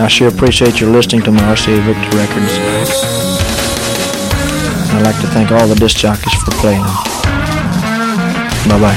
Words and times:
I 0.00 0.08
sure 0.08 0.28
appreciate 0.28 0.80
your 0.80 0.88
listening 0.88 1.20
to 1.24 1.30
my 1.30 1.42
RCA 1.42 1.76
Victor 1.84 2.16
records. 2.16 2.56
I'd 4.96 5.02
like 5.04 5.20
to 5.20 5.26
thank 5.28 5.52
all 5.52 5.68
the 5.68 5.74
disc 5.74 5.98
jockeys 5.98 6.32
for 6.42 6.52
playing 6.52 6.80
them. 6.80 6.96
Bye 8.64 8.80
bye. 8.80 8.96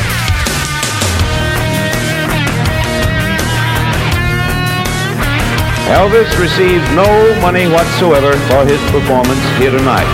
Elvis 5.92 6.40
received 6.40 6.88
no 6.96 7.06
money 7.42 7.68
whatsoever 7.68 8.32
for 8.48 8.64
his 8.64 8.80
performance 8.90 9.44
here 9.60 9.72
tonight. 9.72 10.08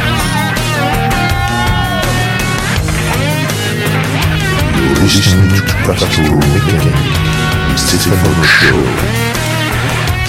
You're 4.73 5.03
listening 5.05 5.49
to 5.53 5.61
Pastoral 5.85 6.35
Mechanic, 6.49 7.77
Stephen 7.77 8.43
Show. 8.43 9.18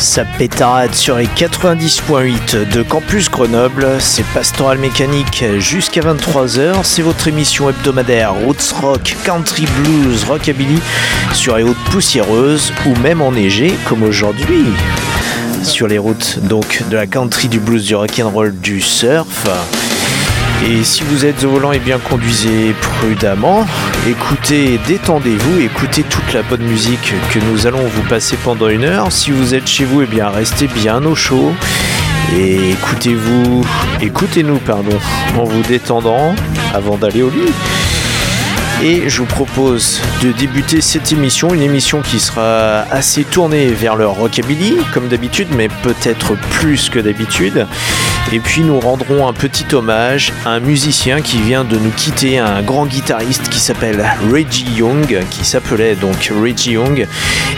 Ça 0.01 0.25
pétarade 0.25 0.95
sur 0.95 1.19
les 1.19 1.27
90.8 1.27 2.70
de 2.73 2.83
Campus 2.83 3.31
Grenoble, 3.31 3.87
c'est 3.98 4.25
Pastoral 4.33 4.79
Mécanique 4.79 5.45
jusqu'à 5.59 6.01
23h, 6.01 6.77
c'est 6.84 7.03
votre 7.03 7.29
émission 7.29 7.69
hebdomadaire 7.69 8.33
Roots 8.33 8.73
Rock, 8.81 9.15
Country 9.25 9.67
Blues, 9.67 10.25
Rockabilly 10.25 10.81
sur 11.34 11.59
les 11.59 11.65
routes 11.65 11.84
poussiéreuses 11.91 12.73
ou 12.87 12.98
même 13.01 13.20
enneigées 13.20 13.75
comme 13.87 14.03
aujourd'hui. 14.03 14.65
Sur 15.62 15.87
les 15.87 15.98
routes 15.98 16.39
donc 16.45 16.83
de 16.89 16.97
la 16.97 17.07
country, 17.07 17.48
du 17.48 17.61
blues, 17.61 17.85
du 17.85 17.95
rock'n'roll, 17.95 18.58
du 18.58 18.80
surf. 18.80 19.47
Et 20.69 20.85
si 20.85 21.03
vous 21.05 21.25
êtes 21.25 21.43
au 21.45 21.51
volant, 21.51 21.73
eh 21.73 21.79
bien 21.79 21.98
conduisez 21.98 22.75
prudemment, 22.81 23.67
écoutez, 24.07 24.79
détendez-vous, 24.87 25.61
écoutez 25.61 26.03
toute 26.03 26.35
la 26.35 26.43
bonne 26.43 26.63
musique 26.63 27.15
que 27.33 27.39
nous 27.39 27.67
allons 27.67 27.87
vous 27.87 28.03
passer 28.03 28.37
pendant 28.37 28.69
une 28.69 28.85
heure. 28.85 29.11
Si 29.11 29.31
vous 29.31 29.55
êtes 29.55 29.67
chez 29.67 29.85
vous, 29.85 30.03
eh 30.03 30.07
bien 30.07 30.29
restez 30.29 30.67
bien 30.67 31.03
au 31.05 31.15
chaud. 31.15 31.53
Et 32.37 32.73
écoutez-vous, 32.73 33.65
écoutez-nous, 34.03 34.59
pardon, 34.59 34.97
en 35.39 35.45
vous 35.45 35.63
détendant 35.63 36.35
avant 36.75 36.97
d'aller 36.97 37.23
au 37.23 37.31
lit. 37.31 37.53
Et 38.83 39.11
je 39.11 39.18
vous 39.18 39.27
propose 39.27 40.01
de 40.23 40.33
débuter 40.33 40.80
cette 40.80 41.13
émission, 41.13 41.52
une 41.52 41.61
émission 41.61 42.01
qui 42.01 42.18
sera 42.18 42.80
assez 42.91 43.24
tournée 43.24 43.67
vers 43.67 43.95
le 43.95 44.07
rockabilly, 44.07 44.79
comme 44.95 45.08
d'habitude, 45.08 45.48
mais 45.55 45.68
peut-être 45.83 46.35
plus 46.51 46.89
que 46.89 46.98
d'habitude. 46.98 47.67
Et 48.33 48.41
puis 48.41 48.63
nous 48.63 48.80
rendrons 48.80 49.29
un 49.29 49.35
petit 49.35 49.74
hommage 49.74 50.33
à 50.46 50.51
un 50.51 50.61
musicien 50.61 51.20
qui 51.20 51.42
vient 51.42 51.64
de 51.64 51.77
nous 51.77 51.91
quitter, 51.91 52.39
un 52.39 52.63
grand 52.63 52.86
guitariste 52.86 53.51
qui 53.51 53.61
s'appelle 53.61 54.02
Reggie 54.33 54.73
Young, 54.74 55.20
qui 55.30 55.45
s'appelait 55.45 55.95
donc 55.95 56.33
Reggie 56.42 56.73
Young, 56.73 57.07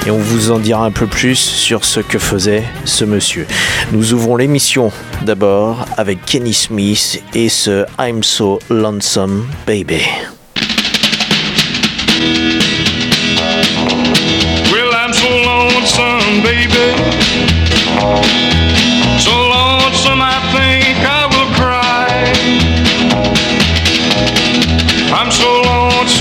et 0.04 0.10
on 0.10 0.18
vous 0.18 0.50
en 0.50 0.58
dira 0.58 0.84
un 0.84 0.90
peu 0.90 1.06
plus 1.06 1.38
sur 1.38 1.84
ce 1.84 2.00
que 2.00 2.18
faisait 2.18 2.64
ce 2.84 3.04
monsieur. 3.04 3.46
Nous 3.92 4.12
ouvrons 4.12 4.34
l'émission 4.34 4.90
d'abord 5.22 5.84
avec 5.96 6.24
Kenny 6.26 6.52
Smith 6.52 7.22
et 7.32 7.48
ce 7.48 7.84
I'm 8.00 8.24
So 8.24 8.58
Lonesome 8.70 9.46
Baby. 9.68 10.00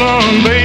So 0.02 0.61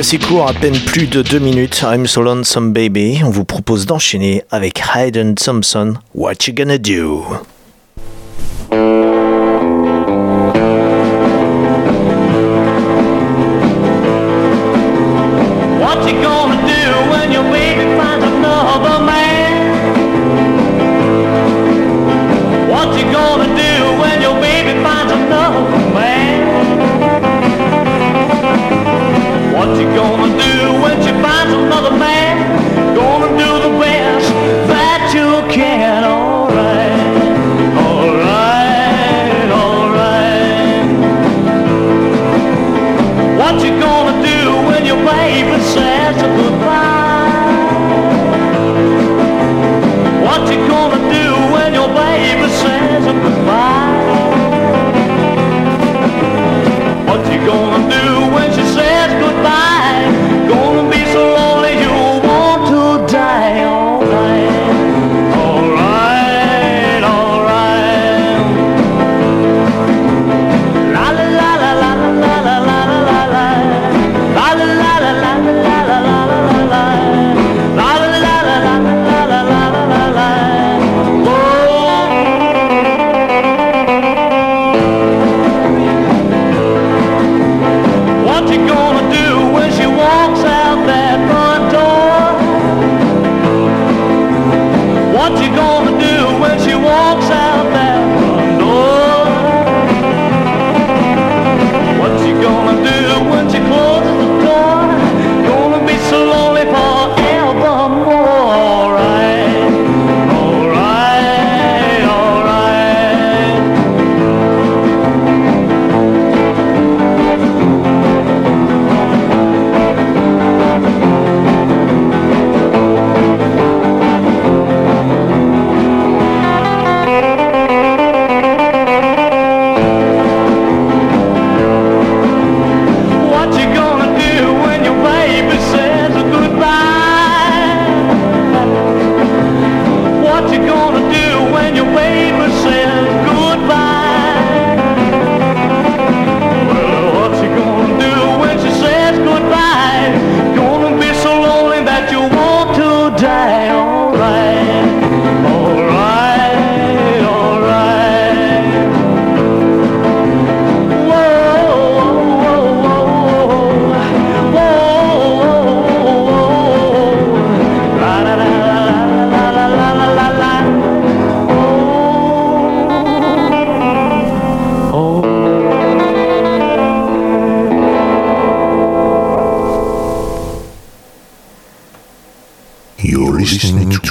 assez 0.00 0.18
court, 0.18 0.48
à 0.48 0.54
peine 0.54 0.78
plus 0.86 1.06
de 1.06 1.20
deux 1.20 1.38
minutes. 1.38 1.82
I'm 1.84 2.06
so 2.06 2.22
lonesome 2.22 2.72
baby. 2.72 3.20
On 3.22 3.28
vous 3.28 3.44
propose 3.44 3.84
d'enchaîner 3.84 4.42
avec 4.50 4.80
Hayden 4.94 5.34
Thompson. 5.34 5.92
What 6.14 6.46
you 6.46 6.54
gonna 6.54 6.78
do? 6.78 7.22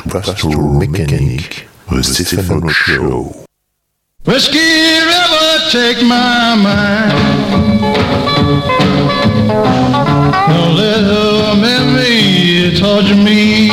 Pastoral 0.10 0.80
the 1.92 2.02
Stephen 2.02 2.68
Show. 2.70 3.46
Whiskey 4.26 4.58
River, 4.58 5.70
take 5.70 6.02
my 6.02 6.56
mind. 6.56 7.82
Don't 10.50 10.76
let 10.76 11.02
her 11.02 11.56
memory 11.62 12.76
me. 13.24 13.70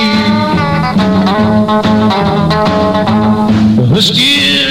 Whiskey 3.90 4.65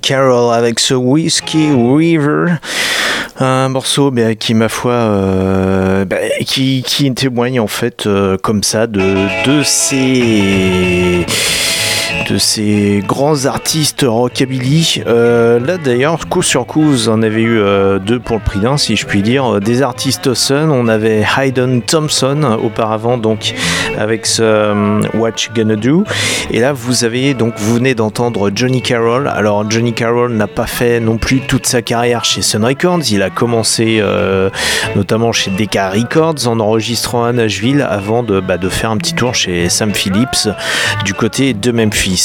Carroll 0.00 0.54
avec 0.54 0.80
ce 0.80 0.94
Whiskey 0.94 1.70
River. 1.74 2.54
Un 3.40 3.68
morceau 3.68 4.10
bah, 4.10 4.34
qui, 4.34 4.54
ma 4.54 4.68
foi, 4.68 4.92
euh, 4.92 6.04
bah, 6.04 6.16
qui, 6.46 6.84
qui 6.86 7.12
témoigne 7.14 7.58
en 7.60 7.66
fait 7.66 8.06
euh, 8.06 8.36
comme 8.36 8.62
ça 8.62 8.86
de, 8.86 9.00
de 9.46 9.62
ces 9.64 11.03
de 12.34 12.38
ces 12.38 13.00
grands 13.06 13.46
artistes 13.46 14.04
rockabilly. 14.04 15.04
Euh, 15.06 15.60
là 15.60 15.78
d'ailleurs, 15.78 16.28
coup 16.28 16.42
sur 16.42 16.66
coup, 16.66 16.82
vous 16.82 17.08
en 17.08 17.22
avez 17.22 17.42
eu 17.42 17.60
euh, 17.60 18.00
deux 18.00 18.18
pour 18.18 18.34
le 18.34 18.42
prix 18.42 18.58
d'un, 18.58 18.76
si 18.76 18.96
je 18.96 19.06
puis 19.06 19.22
dire. 19.22 19.60
Des 19.60 19.82
artistes 19.82 20.34
Sun, 20.34 20.70
on 20.72 20.88
avait 20.88 21.24
Hayden 21.38 21.80
Thompson 21.82 22.58
auparavant, 22.60 23.18
donc 23.18 23.54
avec 23.96 24.26
ce 24.26 24.42
euh, 24.42 25.00
What 25.14 25.30
You 25.46 25.52
Gonna 25.54 25.76
Do. 25.76 26.02
Et 26.50 26.58
là, 26.58 26.72
vous 26.72 27.04
avez 27.04 27.34
donc 27.34 27.54
vous 27.56 27.74
venez 27.74 27.94
d'entendre 27.94 28.50
Johnny 28.52 28.82
Carroll. 28.82 29.28
Alors 29.28 29.70
Johnny 29.70 29.92
Carroll 29.92 30.32
n'a 30.32 30.48
pas 30.48 30.66
fait 30.66 30.98
non 30.98 31.18
plus 31.18 31.40
toute 31.40 31.66
sa 31.66 31.82
carrière 31.82 32.24
chez 32.24 32.42
Sun 32.42 32.64
Records. 32.64 33.12
Il 33.12 33.22
a 33.22 33.30
commencé 33.30 33.98
euh, 34.00 34.50
notamment 34.96 35.30
chez 35.30 35.52
Decca 35.52 35.90
Records 35.90 36.48
en 36.48 36.58
enregistrant 36.58 37.24
à 37.24 37.32
Nashville 37.32 37.86
avant 37.88 38.24
de, 38.24 38.40
bah, 38.40 38.58
de 38.58 38.68
faire 38.68 38.90
un 38.90 38.96
petit 38.96 39.14
tour 39.14 39.36
chez 39.36 39.68
Sam 39.68 39.94
Phillips 39.94 40.48
du 41.04 41.14
côté 41.14 41.54
de 41.54 41.70
Memphis. 41.70 42.23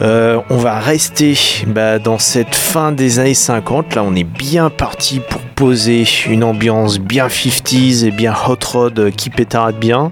Euh, 0.00 0.40
on 0.48 0.56
va 0.56 0.78
rester 0.78 1.34
bah, 1.66 1.98
dans 1.98 2.18
cette 2.18 2.54
fin 2.54 2.92
des 2.92 3.18
années 3.18 3.34
50. 3.34 3.94
Là, 3.94 4.02
on 4.04 4.14
est 4.14 4.24
bien 4.24 4.70
parti 4.70 5.20
pour 5.20 5.40
poser 5.40 6.04
une 6.28 6.42
ambiance 6.42 6.98
bien 6.98 7.26
50s 7.26 8.06
et 8.06 8.10
bien 8.10 8.34
hot 8.34 8.56
rod 8.64 9.10
qui 9.10 9.28
pétarde 9.28 9.76
bien. 9.76 10.10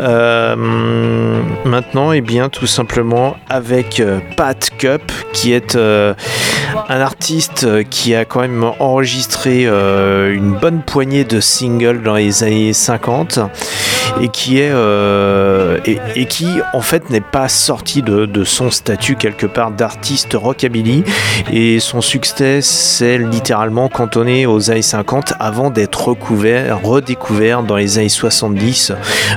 Euh, 0.00 0.56
maintenant, 1.64 2.12
et 2.12 2.18
eh 2.18 2.20
bien, 2.20 2.48
tout 2.48 2.66
simplement 2.66 3.36
avec 3.48 4.00
euh, 4.00 4.20
Pat 4.36 4.70
Cup, 4.78 5.12
qui 5.32 5.52
est 5.52 5.76
un 5.76 6.14
artiste 6.88 7.88
qui 7.90 8.14
a 8.14 8.24
quand 8.24 8.40
même 8.40 8.64
enregistré 8.78 9.64
une 9.64 10.56
bonne 10.60 10.82
poignée 10.82 11.24
de 11.24 11.40
singles 11.40 12.02
dans 12.02 12.14
les 12.14 12.42
années 12.42 12.72
50 12.72 13.40
et 14.20 14.28
qui 14.28 14.58
est 14.58 14.70
euh, 14.70 15.78
et, 15.84 15.98
et 16.16 16.26
qui 16.26 16.48
en 16.72 16.80
fait 16.80 17.10
n'est 17.10 17.20
pas 17.20 17.48
sorti 17.48 18.02
de, 18.02 18.26
de 18.26 18.44
son 18.44 18.70
statut 18.70 19.16
quelque 19.16 19.46
part 19.46 19.70
d'artiste 19.70 20.34
rockabilly 20.34 21.04
et 21.52 21.80
son 21.80 22.00
succès 22.00 22.60
s'est 22.60 23.18
littéralement 23.18 23.88
cantonné 23.88 24.46
aux 24.46 24.70
années 24.70 24.82
50 24.82 25.34
avant 25.40 25.70
d'être 25.70 26.08
recouvert, 26.08 26.82
redécouvert 26.82 27.62
dans 27.62 27.76
les 27.76 27.98
années 27.98 28.08
70 28.08 28.92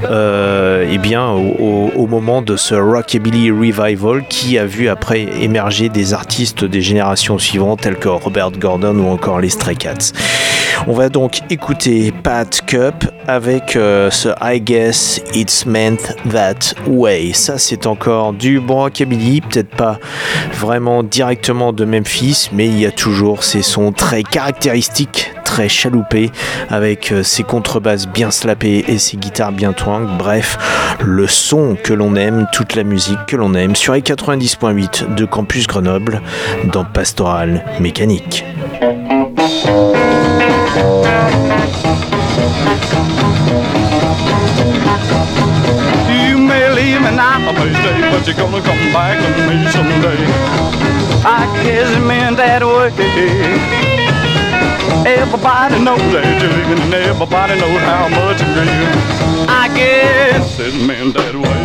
euh, 0.10 0.90
et 0.90 0.98
bien 0.98 1.30
au, 1.30 2.08
moment 2.08 2.42
de 2.42 2.58
ce 2.58 2.76
rockabilly 2.76 3.50
revival 3.50 4.24
qui 4.28 4.58
a 4.60 4.66
vu 4.66 4.88
après 4.88 5.26
émerger 5.42 5.90
des 5.90 6.14
artistes 6.14 6.64
des 6.64 6.82
générations 6.82 7.40
suivantes 7.40 7.82
tels 7.82 7.98
que 7.98 8.10
Robert 8.10 8.52
Gordon 8.52 8.96
ou 8.98 9.08
encore 9.08 9.40
les 9.40 9.50
Stray 9.50 9.76
Cats. 9.76 10.12
On 10.86 10.94
va 10.94 11.10
donc 11.10 11.40
écouter 11.50 12.12
Pat 12.12 12.62
Cup 12.66 13.06
avec 13.28 13.76
euh, 13.76 14.12
ce 14.12 14.30
I 14.42 14.60
guess 14.64 15.22
it's 15.34 15.66
meant 15.66 16.16
that 16.32 16.74
way. 16.88 17.34
Ça, 17.34 17.58
c'est 17.58 17.86
encore 17.86 18.34
du 18.34 18.60
rockabilly, 18.60 19.42
peut-être 19.42 19.76
pas 19.76 20.00
vraiment 20.54 21.04
directement 21.04 21.74
de 21.74 21.86
Memphis, 21.86 22.50
mais 22.52 22.68
il 22.68 22.80
y 22.80 22.86
a 22.86 22.92
toujours 22.92 23.44
ces 23.44 23.62
sons 23.62 23.92
très 23.92 24.24
caractéristiques, 24.24 25.32
très 25.44 25.70
chaloupés, 25.70 26.32
avec 26.70 27.12
euh, 27.12 27.24
ses 27.24 27.44
contrebasses 27.44 28.08
bien 28.08 28.32
slappées 28.32 28.86
et 28.88 28.98
ses 28.98 29.18
guitares 29.18 29.52
bien 29.52 29.74
twang. 29.74 30.08
Bref, 30.18 30.58
le 31.04 31.28
son 31.28 31.78
que 31.82 31.94
l'on 31.94 32.16
aime, 32.16 32.48
toute 32.54 32.76
la 32.76 32.84
musique 32.84 33.26
que 33.28 33.36
l'on 33.36 33.54
aime 33.54 33.76
sur 33.76 33.94
les 33.94 34.02
90.8 34.02 35.16
de 35.16 35.26
Campus 35.26 35.68
Grenoble 35.68 36.22
dans 36.72 36.86
Pastoral 36.86 37.64
Mécanique. 37.80 38.46
Now, 47.72 48.12
but 48.12 48.28
you're 48.28 48.36
gonna 48.36 48.62
come 48.62 48.84
back 48.92 49.16
to 49.22 49.30
me 49.48 49.56
someday. 49.72 50.20
I 51.26 51.48
guess 51.64 51.90
it 51.96 52.04
meant 52.04 52.38
that 52.38 52.64
way. 52.64 52.92
Everybody 55.06 55.80
knows 55.84 56.00
that 56.12 56.24
you're 56.42 56.52
and 56.52 56.94
everybody 56.94 57.60
knows 57.60 57.82
how 57.84 58.08
much 58.10 58.40
it's 58.40 58.56
real. 58.56 59.48
I 59.48 59.68
guess 59.76 60.60
it 60.60 60.76
meant 60.88 61.14
that 61.16 61.36
way. 61.36 61.64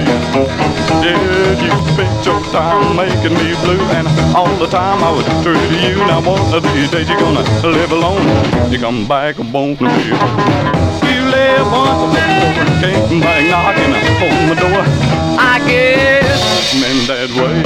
Yeah, 1.02 1.62
you 1.62 1.70
spent 1.94 2.26
your 2.26 2.40
time 2.50 2.96
making 2.96 3.34
me 3.34 3.54
blue, 3.62 3.82
and 3.98 4.06
all 4.34 4.54
the 4.56 4.66
time 4.66 5.02
I 5.02 5.10
was 5.10 5.26
true 5.42 5.54
to 5.54 5.76
you. 5.82 5.98
Now 6.06 6.20
one 6.20 6.54
of 6.54 6.62
these 6.74 6.90
days 6.90 7.08
you're 7.08 7.18
gonna 7.18 7.42
live 7.62 7.92
alone. 7.92 8.22
You 8.70 8.78
come 8.78 9.06
back 9.06 9.38
and 9.38 9.52
won't 9.52 9.78
be. 9.78 9.86
You 9.86 11.20
live 11.30 11.66
once 11.70 12.16
and 12.18 12.70
came 12.82 13.20
back 13.20 13.42
knocking 13.50 13.94
on 13.94 14.48
my 14.48 14.54
door. 14.54 15.17
I 15.38 15.62
guess 15.66 16.74
meant 16.74 17.06
that 17.06 17.30
way. 17.38 17.62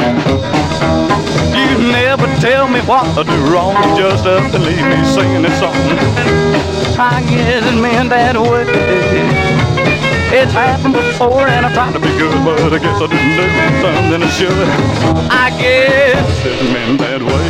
You 1.56 1.90
never 1.90 2.28
tell 2.36 2.68
me 2.68 2.80
what 2.84 3.08
to 3.16 3.24
do 3.24 3.38
wrong, 3.48 3.72
you 3.80 3.96
just 3.96 4.26
up 4.26 4.44
to 4.52 4.58
leave 4.58 4.84
me 4.84 5.00
singing 5.08 5.40
this 5.40 5.58
song. 5.58 5.72
I 7.00 7.24
guess 7.24 7.64
it 7.64 7.80
meant 7.80 8.10
that 8.10 8.36
way. 8.36 8.68
It's 10.32 10.52
happened 10.52 10.94
before 10.94 11.48
and 11.48 11.64
I 11.64 11.72
tried 11.72 11.92
to 11.92 12.00
be 12.00 12.12
good, 12.20 12.36
but 12.44 12.72
I 12.72 12.78
guess 12.78 13.00
I 13.00 13.08
didn't 13.08 13.36
do 13.40 13.48
something 13.80 14.20
I 14.20 14.30
should. 14.36 14.68
I 15.32 15.48
guess 15.56 16.44
it 16.44 16.60
meant 16.72 17.00
that 17.00 17.24
way. 17.24 17.48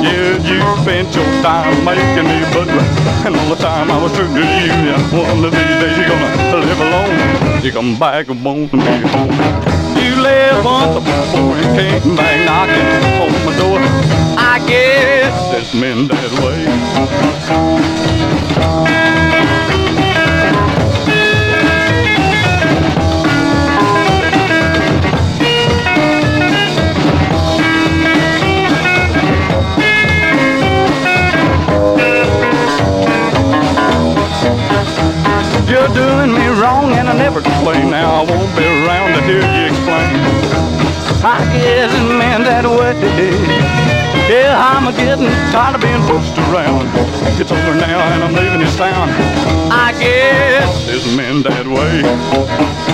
Yeah, 0.00 0.40
you 0.40 0.60
spent 0.80 1.12
your 1.14 1.28
time 1.44 1.84
making 1.84 2.28
me 2.28 2.40
blue, 2.52 2.80
and 3.24 3.36
all 3.36 3.48
the 3.52 3.60
time 3.60 3.90
I 3.90 4.02
was 4.02 4.12
true 4.16 4.28
to 4.28 4.40
you. 4.40 4.72
Yeah, 4.88 5.00
one 5.12 5.44
of 5.44 5.52
these 5.52 5.76
days 5.80 5.96
you're 6.00 6.08
gonna 6.08 6.64
live 6.64 6.80
alone. 6.80 7.41
You 7.62 7.70
come 7.70 7.96
back 7.96 8.28
and 8.28 8.44
won't 8.44 8.72
be 8.72 8.78
home. 8.78 9.30
You 9.96 10.20
left 10.20 10.64
once 10.64 10.96
before 10.96 11.56
and 11.56 12.02
came 12.04 12.16
back 12.16 12.44
knocking 12.44 13.04
on 13.22 13.30
my 13.46 13.56
door. 13.56 13.78
I 14.36 14.58
guess 14.66 15.54
it's 15.54 15.72
meant 15.72 16.10
that 16.10 16.32
way. 16.42 18.11
You're 35.82 35.94
doing 35.94 36.32
me 36.32 36.46
wrong 36.62 36.92
and 36.92 37.08
I 37.08 37.12
never 37.12 37.42
complain. 37.42 37.90
Now 37.90 38.22
I 38.22 38.30
won't 38.30 38.54
be 38.54 38.62
around 38.62 39.18
to 39.18 39.20
hear 39.26 39.42
you 39.42 39.66
explain. 39.66 40.14
I 41.26 41.42
guess 41.50 41.90
it 41.90 42.06
meant 42.06 42.44
that 42.44 42.62
way. 42.70 42.94
Yeah, 44.30 44.54
I'm 44.62 44.94
getting 44.94 45.26
tired 45.50 45.74
of 45.74 45.82
being 45.82 45.98
pushed 46.06 46.38
around. 46.38 46.86
It's 47.34 47.50
over 47.50 47.74
now 47.74 47.98
and 47.98 48.22
I'm 48.22 48.32
leaving 48.32 48.60
this 48.60 48.76
town. 48.76 49.10
I 49.74 49.90
guess 49.98 50.86
it's 50.86 51.16
meant 51.16 51.42
that 51.50 51.66
way. 51.66 52.06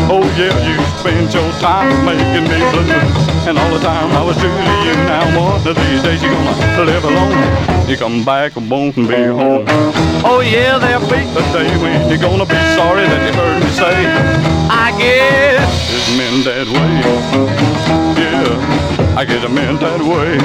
Oh 0.09 0.25
yeah, 0.41 0.57
you 0.65 0.81
spent 0.97 1.35
your 1.35 1.53
time 1.61 1.93
making 2.09 2.49
me 2.49 2.57
blue. 2.73 3.38
And 3.49 3.57
all 3.57 3.73
the 3.73 3.81
time 3.81 4.13
I 4.13 4.23
was 4.23 4.37
true 4.37 4.53
to 4.53 4.75
you. 4.85 4.93
Now 5.09 5.25
one 5.41 5.67
of 5.67 5.75
these 5.75 6.03
days 6.03 6.23
you're 6.23 6.31
gonna 6.31 6.85
live 6.85 7.05
alone. 7.05 7.89
You 7.89 7.97
come 7.97 8.23
back 8.23 8.57
and 8.57 8.71
won't 8.71 8.95
be 8.95 9.25
home. 9.25 9.65
Oh 10.23 10.41
yeah, 10.45 10.77
there'll 10.77 11.09
be 11.09 11.25
a 11.25 11.45
day 11.57 11.71
when 11.81 12.11
you're 12.11 12.21
gonna 12.21 12.45
be 12.45 12.61
sorry 12.77 13.09
that 13.09 13.23
you 13.25 13.33
heard 13.41 13.63
me 13.65 13.71
say. 13.71 14.05
I 14.69 14.93
guess 15.01 15.65
it's 15.97 16.11
meant 16.19 16.45
that 16.45 16.69
way. 16.69 16.93
Yeah, 18.21 19.17
I 19.17 19.25
get 19.25 19.43
a 19.43 19.49
meant 19.49 19.81
that 19.81 20.03
way. 20.03 20.37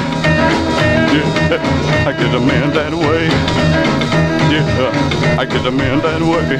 Yeah, 1.12 2.08
I 2.08 2.12
get 2.16 2.34
a 2.34 2.40
man 2.40 2.72
that 2.72 2.94
way. 2.94 3.28
Yeah, 4.48 5.38
I 5.38 5.44
get 5.44 5.66
a 5.66 5.70
man 5.70 6.00
that 6.00 6.22
way. 6.22 6.56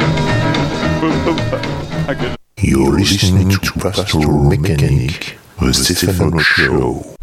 I 2.06 2.14
get 2.14 2.36
You're 2.58 2.98
listening 2.98 3.48
to 3.48 3.72
Pastoral 3.80 4.44
Mechanic, 4.44 5.38
the 5.60 5.72
Stefano 5.72 6.38
Show. 6.38 7.13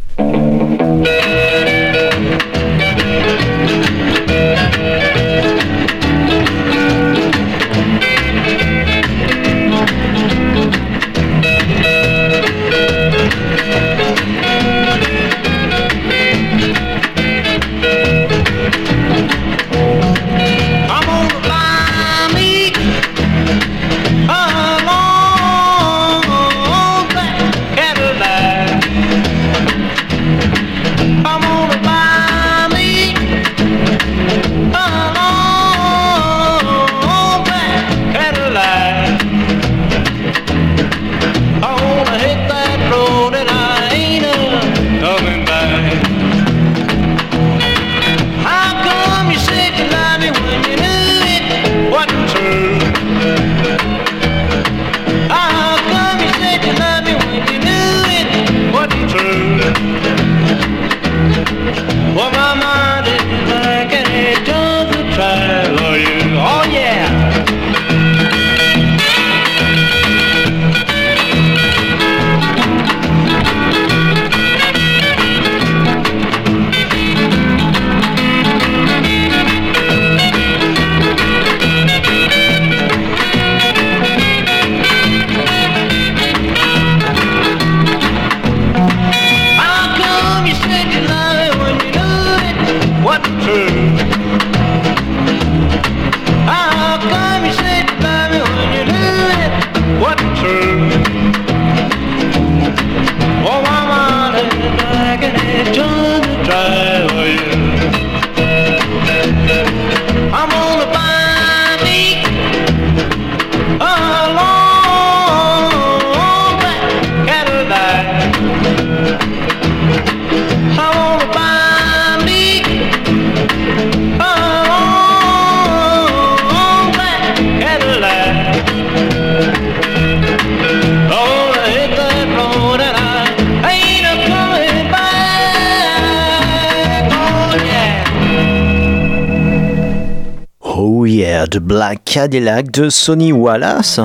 Black 141.60 142.01
Cadillac 142.12 142.70
de 142.72 142.90
Sonny 142.90 143.32
Wallace. 143.32 144.02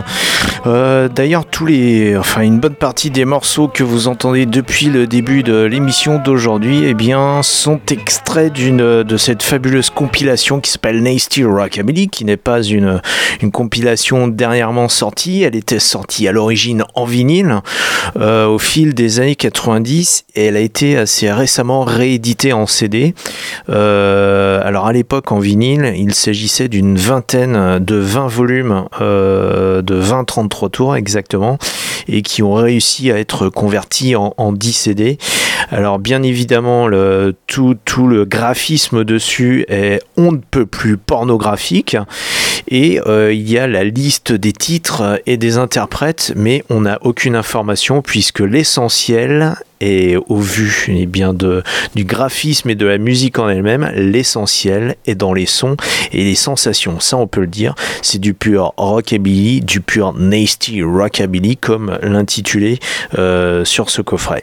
Euh, 0.66 1.08
d'ailleurs, 1.08 1.44
tous 1.44 1.66
les, 1.66 2.16
enfin 2.16 2.42
une 2.42 2.60
bonne 2.60 2.76
partie 2.76 3.10
des 3.10 3.24
morceaux 3.24 3.66
que 3.66 3.82
vous 3.82 4.06
entendez 4.06 4.46
depuis 4.46 4.86
le 4.86 5.08
début 5.08 5.42
de 5.42 5.64
l'émission 5.64 6.20
d'aujourd'hui, 6.20 6.84
eh 6.86 6.94
bien, 6.94 7.42
sont 7.42 7.80
extraits 7.90 8.52
d'une 8.52 9.02
de 9.02 9.16
cette 9.16 9.42
fabuleuse 9.42 9.90
compilation 9.90 10.60
qui 10.60 10.70
s'appelle 10.70 11.02
Nasty 11.02 11.42
Rockabilly, 11.42 12.06
qui 12.08 12.24
n'est 12.24 12.36
pas 12.36 12.62
une 12.62 13.00
une 13.42 13.50
compilation 13.50 14.28
dernièrement 14.28 14.88
sortie. 14.88 15.42
Elle 15.42 15.56
était 15.56 15.78
sortie 15.78 16.28
à 16.28 16.32
l'origine 16.32 16.84
en 16.94 17.04
vinyle 17.04 17.60
euh, 18.16 18.46
au 18.46 18.58
fil 18.58 18.94
des 18.94 19.20
années 19.20 19.36
90 19.36 20.24
et 20.34 20.46
elle 20.46 20.56
a 20.56 20.60
été 20.60 20.96
assez 20.96 21.30
récemment 21.30 21.82
rééditée 21.82 22.52
en 22.52 22.66
CD. 22.66 23.14
Euh, 23.68 24.60
alors 24.64 24.86
à 24.86 24.92
l'époque 24.92 25.32
en 25.32 25.38
vinyle, 25.38 25.92
il 25.96 26.14
s'agissait 26.14 26.68
d'une 26.68 26.96
vingtaine 26.96 27.78
de 27.78 27.95
20 27.98 28.26
volumes 28.28 28.84
euh, 29.00 29.82
de 29.82 30.00
20-33 30.00 30.70
tours 30.70 30.96
exactement 30.96 31.58
et 32.08 32.22
qui 32.22 32.42
ont 32.42 32.54
réussi 32.54 33.10
à 33.10 33.18
être 33.18 33.48
convertis 33.48 34.16
en, 34.16 34.34
en 34.36 34.52
10 34.52 34.72
CD. 34.72 35.18
Alors 35.70 35.98
bien 35.98 36.22
évidemment, 36.22 36.86
le, 36.86 37.34
tout, 37.46 37.76
tout 37.84 38.06
le 38.06 38.24
graphisme 38.24 39.04
dessus 39.04 39.64
est 39.68 40.00
on 40.16 40.32
ne 40.32 40.38
peut 40.38 40.66
plus 40.66 40.96
pornographique 40.96 41.96
et 42.68 43.00
euh, 43.06 43.32
il 43.32 43.48
y 43.50 43.58
a 43.58 43.66
la 43.66 43.84
liste 43.84 44.32
des 44.32 44.52
titres 44.52 45.20
et 45.26 45.36
des 45.36 45.58
interprètes, 45.58 46.32
mais 46.36 46.64
on 46.68 46.82
n'a 46.82 46.98
aucune 47.02 47.36
information 47.36 48.02
puisque 48.02 48.40
l'essentiel 48.40 49.54
et 49.80 50.16
au 50.28 50.36
vu 50.36 50.86
eh 50.88 51.06
bien 51.06 51.34
du 51.34 52.04
graphisme 52.04 52.70
et 52.70 52.74
de 52.74 52.86
la 52.86 52.98
musique 52.98 53.38
en 53.38 53.48
elle-même, 53.48 53.90
l'essentiel 53.94 54.96
est 55.06 55.14
dans 55.14 55.32
les 55.32 55.46
sons 55.46 55.76
et 56.12 56.24
les 56.24 56.34
sensations. 56.34 57.00
Ça, 57.00 57.16
on 57.16 57.26
peut 57.26 57.40
le 57.40 57.46
dire. 57.46 57.74
C'est 58.02 58.18
du 58.18 58.34
pur 58.34 58.72
rockabilly, 58.76 59.60
du 59.60 59.80
pur 59.80 60.14
nasty 60.14 60.82
rockabilly, 60.82 61.56
comme 61.56 61.98
l'intitulé 62.02 62.78
euh, 63.18 63.64
sur 63.64 63.90
ce 63.90 64.02
coffret. 64.02 64.42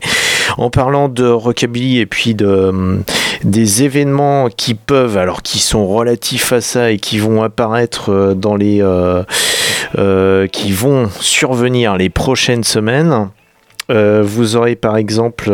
En 0.57 0.69
parlant 0.69 1.09
de 1.09 1.25
rockabilly 1.25 1.99
et 1.99 2.05
puis 2.05 2.35
de, 2.35 2.45
euh, 2.45 2.97
des 3.43 3.83
événements 3.83 4.49
qui 4.49 4.75
peuvent, 4.75 5.17
alors 5.17 5.41
qui 5.41 5.59
sont 5.59 5.87
relatifs 5.87 6.53
à 6.53 6.61
ça 6.61 6.91
et 6.91 6.97
qui 6.97 7.17
vont 7.17 7.43
apparaître 7.43 8.09
euh, 8.11 8.33
dans 8.33 8.55
les. 8.55 8.81
Euh, 9.95 10.47
qui 10.47 10.71
vont 10.71 11.09
survenir 11.19 11.97
les 11.97 12.09
prochaines 12.09 12.63
semaines. 12.63 13.29
Euh, 13.89 14.21
vous 14.23 14.55
aurez 14.55 14.75
par 14.75 14.97
exemple. 14.97 15.51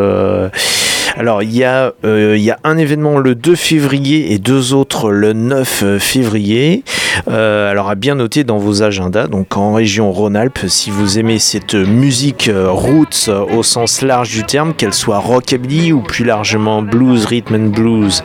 Euh, 1.18 1.20
alors, 1.20 1.44
il 1.44 1.56
y, 1.56 1.64
a, 1.64 1.94
euh, 2.06 2.36
il 2.38 2.44
y 2.44 2.52
a 2.52 2.58
un 2.64 2.78
événement 2.78 3.18
le 3.18 3.36
2 3.36 3.56
février 3.56 4.34
et 4.34 4.40
deux 4.40 4.74
autres 4.74 5.12
le 5.12 5.34
9 5.34 5.98
février. 6.00 6.84
Euh, 7.28 7.70
alors, 7.70 7.90
à 7.90 7.96
bien 7.96 8.16
noter 8.16 8.44
dans 8.44 8.58
vos 8.58 8.84
agendas, 8.84 9.28
donc 9.28 9.58
en 9.58 9.74
région 9.74 10.12
Rhône-Alpes, 10.12 10.66
si 10.68 10.90
vous 10.90 11.20
aimez 11.20 11.40
cette 11.40 11.76
musique 11.76 12.48
euh, 12.48 12.70
roots 12.72 13.28
euh, 13.28 13.46
au 13.56 13.64
sens 13.64 14.02
large 14.02 14.30
du 14.30 14.44
terme, 14.44 14.74
qu'elle 14.74 14.94
soit 14.94 15.20
rockabilly 15.20 15.92
ou 15.92 16.02
plus 16.02 16.26
largement 16.26 16.82
blues, 16.82 17.26
rhythm 17.26 17.56
and 17.56 17.70
blues 17.70 18.24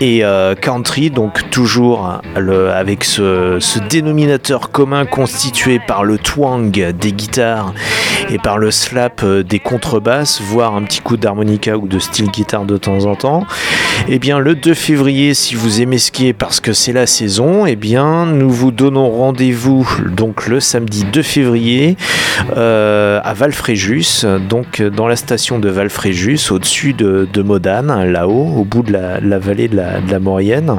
et 0.00 0.24
euh, 0.24 0.54
country, 0.54 1.10
donc 1.10 1.50
toujours 1.50 2.20
avec 2.34 3.04
ce, 3.04 3.58
ce 3.60 3.78
dénominateur 3.78 4.70
commun 4.70 5.06
constitué 5.06 5.80
par 5.86 6.04
le 6.04 6.18
twang 6.18 6.70
des 6.70 7.12
guitares 7.12 7.72
et 8.30 8.38
par 8.38 8.58
le 8.58 8.70
slap 8.70 9.22
euh, 9.22 9.42
des 9.42 9.58
contrebasses, 9.58 10.40
voire 10.40 10.74
un 10.74 10.82
petit 10.84 11.00
coup 11.00 11.16
d'harmonica 11.16 11.76
ou 11.76 11.86
de 11.86 11.98
style 11.98 12.11
guitare 12.20 12.64
de 12.64 12.76
temps 12.76 13.06
en 13.06 13.14
temps. 13.14 13.46
Et 14.08 14.18
bien 14.18 14.38
le 14.38 14.54
2 14.54 14.74
février, 14.74 15.34
si 15.34 15.54
vous 15.54 15.80
aimez 15.80 15.98
skier 15.98 16.32
parce 16.32 16.60
que 16.60 16.72
c'est 16.72 16.92
la 16.92 17.06
saison, 17.06 17.66
et 17.66 17.76
bien 17.76 18.26
nous 18.26 18.50
vous 18.50 18.70
donnons 18.70 19.10
rendez-vous 19.10 19.88
donc 20.16 20.46
le 20.46 20.60
samedi 20.60 21.04
2 21.04 21.22
février 21.22 21.96
euh, 22.56 23.20
à 23.22 23.34
Valfréjus, 23.34 24.26
donc 24.48 24.82
dans 24.82 25.06
la 25.06 25.16
station 25.16 25.58
de 25.58 25.68
Valfréjus, 25.68 26.50
au-dessus 26.50 26.92
de, 26.92 27.42
Modane, 27.42 28.10
là-haut, 28.10 28.52
au 28.56 28.64
bout 28.64 28.82
de 28.82 28.92
la, 28.92 29.20
la 29.20 29.38
vallée 29.38 29.68
de 29.68 29.76
la, 29.76 30.00
de 30.00 30.10
la 30.10 30.18
Maurienne 30.18 30.78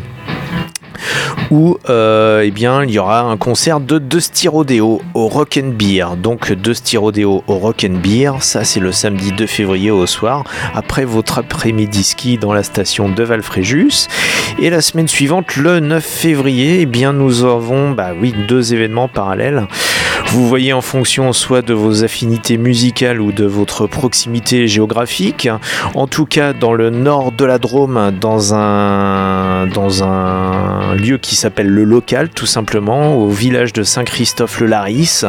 où 1.51 1.77
euh, 1.89 2.41
eh 2.43 2.51
bien, 2.51 2.83
il 2.83 2.91
y 2.91 2.99
aura 2.99 3.21
un 3.21 3.37
concert 3.37 3.79
de 3.79 3.99
De 3.99 4.19
Styrodeo 4.19 5.01
au 5.13 5.27
Rock 5.27 5.59
and 5.61 5.71
Beer. 5.77 6.15
Donc 6.15 6.51
De 6.51 6.73
Styrodeo 6.73 7.43
au 7.47 7.57
Rock 7.57 7.85
and 7.89 7.97
Beer, 8.01 8.33
ça 8.41 8.63
c'est 8.63 8.79
le 8.79 8.91
samedi 8.91 9.31
2 9.31 9.45
février 9.47 9.91
au 9.91 10.05
soir, 10.05 10.43
après 10.73 11.05
votre 11.05 11.39
après-midi 11.39 12.03
ski 12.03 12.37
dans 12.37 12.53
la 12.53 12.63
station 12.63 13.09
de 13.09 13.23
Valfréjus. 13.23 14.07
Et 14.59 14.69
la 14.69 14.81
semaine 14.81 15.07
suivante, 15.07 15.55
le 15.55 15.79
9 15.79 16.03
février, 16.03 16.81
eh 16.81 16.85
bien, 16.85 17.13
nous 17.13 17.43
avons 17.43 17.91
bah, 17.91 18.11
oui, 18.19 18.33
deux 18.47 18.73
événements 18.73 19.07
parallèles. 19.07 19.67
Vous 20.27 20.47
voyez 20.47 20.73
en 20.73 20.81
fonction 20.81 21.31
soit 21.31 21.61
de 21.61 21.73
vos 21.73 22.03
affinités 22.03 22.57
musicales 22.57 23.21
ou 23.21 23.31
de 23.31 23.45
votre 23.45 23.85
proximité 23.85 24.67
géographique. 24.67 25.47
En 25.93 26.07
tout 26.07 26.25
cas, 26.25 26.53
dans 26.53 26.73
le 26.73 26.89
nord 26.89 27.31
de 27.31 27.45
la 27.45 27.59
Drôme, 27.59 28.11
dans 28.19 28.55
un, 28.55 29.67
dans 29.67 30.03
un 30.03 30.82
lieu 30.95 31.17
qui 31.17 31.35
s'appelle 31.35 31.69
le 31.69 31.83
local, 31.83 32.29
tout 32.29 32.45
simplement, 32.45 33.15
au 33.15 33.29
village 33.29 33.73
de 33.73 33.83
Saint-Christophe-le-Laris, 33.83 35.25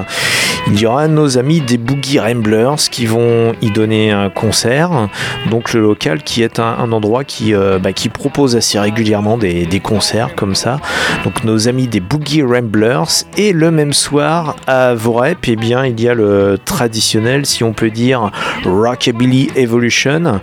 il 0.67 0.81
y 0.81 0.87
aura 0.87 1.09
nos 1.09 1.37
amis 1.37 1.61
des 1.61 1.77
Boogie 1.77 2.19
Ramblers 2.19 2.77
qui 2.91 3.07
vont 3.07 3.53
y 3.61 3.71
donner 3.71 4.11
un 4.11 4.31
concert. 4.31 5.09
Donc 5.51 5.73
le 5.75 5.81
local 5.81 6.23
qui 6.23 6.43
est 6.43 6.59
un, 6.59 6.77
un 6.79 6.91
endroit 6.93 7.25
qui, 7.25 7.55
euh, 7.55 7.79
bah, 7.79 7.93
qui 7.93 8.09
propose 8.09 8.57
assez 8.57 8.79
régulièrement 8.79 9.37
des, 9.37 9.81
concerts 9.83 10.35
comme 10.35 10.55
ça. 10.55 10.79
Donc 11.25 11.45
nos 11.45 11.69
amis 11.69 11.87
des 11.87 12.01
Boogie 12.01 12.43
Ramblers. 12.43 13.25
Et 13.37 13.53
le 13.53 13.71
même 13.71 13.93
soir 13.93 14.57
à 14.67 14.95
Vorep, 14.95 15.39
eh 15.47 15.57
bien, 15.57 15.85
il 15.85 16.01
y 16.01 16.09
a 16.09 16.15
le 16.15 16.59
traditionnel, 16.65 17.45
si 17.45 17.63
on 17.65 17.73
peut 17.73 17.91
dire, 17.91 18.31
Rockabilly 18.65 19.51
Evolution. 19.57 20.41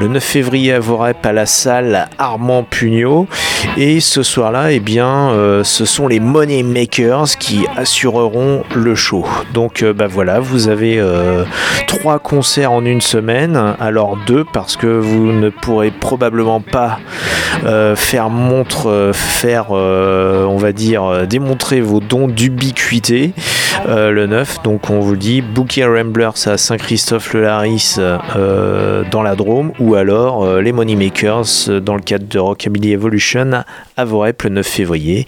Le 0.00 0.08
9 0.08 0.22
février 0.22 0.72
à 0.72 0.80
Vorep 0.80 1.24
à 1.26 1.32
la 1.32 1.46
salle 1.46 2.08
Armand 2.18 2.62
Pugnot. 2.62 3.26
Et 3.76 4.00
ce 4.00 4.22
soir-là, 4.54 4.72
eh 4.72 4.80
bien, 4.80 5.30
euh, 5.30 5.64
ce 5.64 5.84
sont 5.84 6.06
les 6.06 6.20
Money 6.20 6.62
Makers 6.62 7.36
qui 7.38 7.66
assureront 7.76 8.62
le 8.74 8.94
show. 8.94 9.26
Donc 9.52 9.82
euh, 9.82 9.92
bah 9.92 10.06
voilà, 10.06 10.40
vous 10.40 10.68
avez 10.68 10.98
euh, 10.98 11.44
trois 11.86 12.18
concerts 12.18 12.72
en 12.72 12.84
une 12.84 13.00
semaine, 13.00 13.74
alors 13.80 14.16
deux 14.26 14.44
parce 14.52 14.76
que 14.76 14.86
vous 14.86 15.32
ne 15.32 15.50
pourrez 15.50 15.90
probablement 15.90 16.60
pas 16.60 16.98
faire 17.94 18.30
montre, 18.30 19.12
faire, 19.12 19.70
on 19.70 20.56
va 20.56 20.72
dire, 20.72 21.26
démontrer 21.26 21.80
vos 21.80 22.00
dons 22.00 22.26
d'ubiquité 22.26 23.32
le 23.86 24.26
9. 24.26 24.62
Donc 24.64 24.90
on 24.90 24.98
vous 25.00 25.16
dit 25.16 25.40
Bookie 25.40 25.84
Ramblers 25.84 26.46
à 26.46 26.58
Saint-Christophe-le-Laris 26.58 27.98
dans 29.10 29.22
la 29.22 29.36
Drôme 29.36 29.72
ou 29.78 29.94
alors 29.94 30.60
les 30.60 30.72
Moneymakers 30.72 31.68
euh, 31.68 31.80
dans 31.80 31.94
le 31.94 32.00
cadre 32.00 32.26
de 32.26 32.38
Rockabilly 32.38 32.92
Evolution 32.92 33.64
à 33.96 34.04
le 34.44 34.50
9 34.50 34.66
février. 34.66 35.26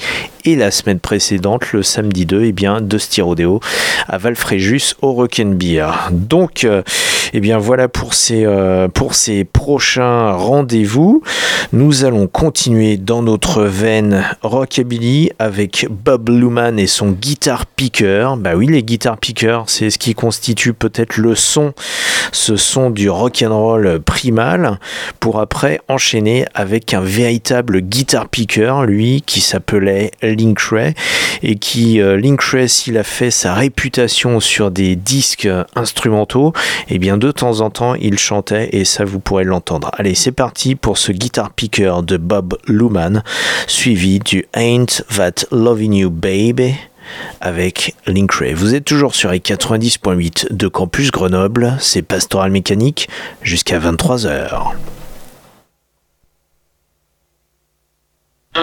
Et 0.48 0.54
la 0.54 0.70
semaine 0.70 1.00
précédente, 1.00 1.72
le 1.72 1.82
samedi 1.82 2.24
2, 2.24 2.44
eh 2.44 2.52
bien, 2.52 2.80
de 2.80 2.98
Styrodéo 2.98 3.59
à 4.06 4.16
Valfréjus 4.16 4.94
au 5.02 5.12
Rock'n'Beer. 5.12 6.11
Donc, 6.12 6.62
euh, 6.62 6.82
eh 7.32 7.40
bien, 7.40 7.59
voilà 7.59 7.88
pour 7.88 8.14
ces, 8.14 8.44
euh, 8.44 8.87
pour 8.87 9.16
ces 9.16 9.42
prochains 9.42 10.30
rendez-vous. 10.30 11.20
Nous 11.72 12.04
allons 12.04 12.28
continuer 12.28 12.96
dans 12.96 13.22
notre 13.22 13.64
veine 13.64 14.24
rockabilly 14.42 15.32
avec 15.40 15.88
Bob 15.90 16.28
Luman 16.28 16.78
et 16.78 16.87
son 16.87 17.11
guitar 17.11 17.66
picker. 17.66 18.37
Bah 18.38 18.54
oui, 18.54 18.68
les 18.68 18.85
guitar 18.85 19.18
pickers, 19.18 19.64
c'est 19.66 19.90
ce 19.90 19.98
qui 19.98 20.14
constitue 20.14 20.74
peut-être 20.74 21.16
le 21.16 21.35
son, 21.35 21.72
ce 22.30 22.54
son 22.54 22.90
du 22.90 23.11
rock'n'roll 23.11 24.00
primal, 24.00 24.78
pour 25.18 25.40
après 25.40 25.80
enchaîner 25.88 26.44
avec 26.54 26.94
un 26.94 27.00
véritable 27.00 27.80
guitar 27.80 28.28
picker, 28.28 28.85
lui, 28.87 29.22
qui 29.26 29.40
s'appelait 29.40 30.12
Link 30.37 30.59
Ray, 30.61 30.94
et 31.42 31.57
qui, 31.57 32.01
euh, 32.01 32.16
Link 32.16 32.40
Ray, 32.42 32.68
s'il 32.68 32.99
a 32.99 33.03
fait 33.03 33.31
sa 33.31 33.55
réputation 33.55 34.40
sur 34.40 34.70
des 34.70 34.96
disques 34.96 35.49
instrumentaux, 35.75 36.53
et 36.88 36.99
bien 36.99 37.18
de 37.18 37.31
temps 37.31 37.61
en 37.61 37.70
temps, 37.70 37.94
il 37.94 38.18
chantait, 38.18 38.70
et 38.72 38.85
ça, 38.85 39.05
vous 39.05 39.20
pourrez 39.20 39.44
l'entendre. 39.44 39.90
Allez, 39.94 40.14
c'est 40.14 40.33
parti 40.33 40.75
pour 40.75 40.99
ce 40.99 41.12
guitar 41.12 41.51
picker 41.51 42.03
de 42.03 42.16
Bob 42.16 42.57
Luman, 42.66 43.22
suivi 43.66 44.18
du 44.18 44.46
Ain't 44.55 45.03
That 45.16 45.46
Loving 45.51 45.94
You 45.94 46.11
Baby 46.11 46.75
avec 47.40 47.94
Link 48.07 48.33
Ray. 48.33 48.55
Vous 48.55 48.75
êtes 48.75 48.85
toujours 48.85 49.14
sur 49.14 49.31
les 49.31 49.38
90.8 49.38 50.53
de 50.53 50.68
Campus 50.68 51.11
Grenoble, 51.11 51.77
c'est 51.81 52.03
Pastoral 52.03 52.51
Mécanique 52.51 53.09
jusqu'à 53.42 53.79
23h. 53.79 54.72
Yeah, 58.57 58.62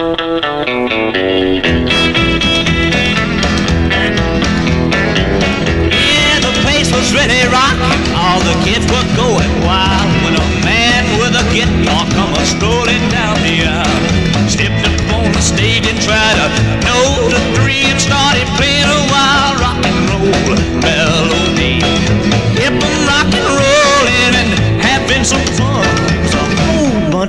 the 6.40 6.50
place 6.66 6.90
was 6.90 7.14
really 7.14 7.46
rock. 7.46 7.78
All 8.10 8.40
the 8.40 8.58
kids 8.64 8.90
were 8.90 9.06
going 9.14 9.46
wild 9.62 10.10
when 10.24 10.34
a 10.34 10.42
man 10.66 11.04
with 11.20 11.36
a 11.36 11.44
guitar 11.54 12.10
come 12.10 12.34
a 12.34 12.44
strolling 12.44 13.08
down 13.10 13.38
aisle. 13.38 13.73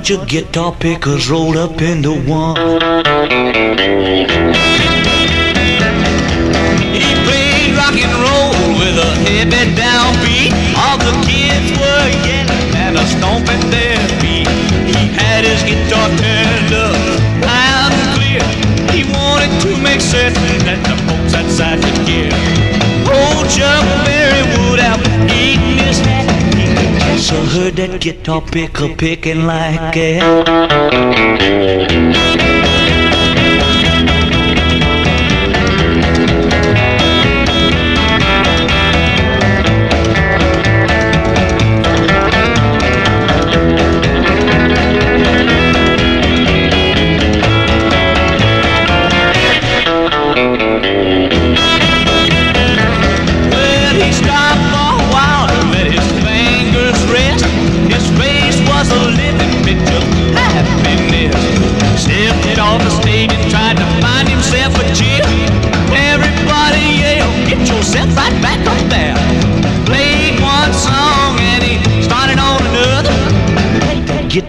Bunch 0.06 0.20
of 0.20 0.28
guitar 0.28 0.72
pickers 0.72 1.28
rolled 1.28 1.56
up 1.56 1.82
into 1.82 2.12
one. 2.30 2.56
He 6.94 7.12
played 7.26 7.74
rock 7.74 7.96
and 7.96 8.14
roll 8.22 8.54
with 8.78 8.98
a 8.98 9.10
heavy 9.26 9.74
downbeat. 9.74 10.52
All 10.78 10.98
the 10.98 11.12
kids 11.26 11.72
were 11.80 12.08
yelling 12.24 12.76
and 12.76 12.96
a 12.96 13.06
stomping 13.06 13.85
so 27.26 27.34
heard 27.46 27.74
that 27.74 28.00
guitar 28.00 28.40
picker 28.40 28.94
picking 28.94 29.46
like 29.46 29.94
that. 29.94 31.16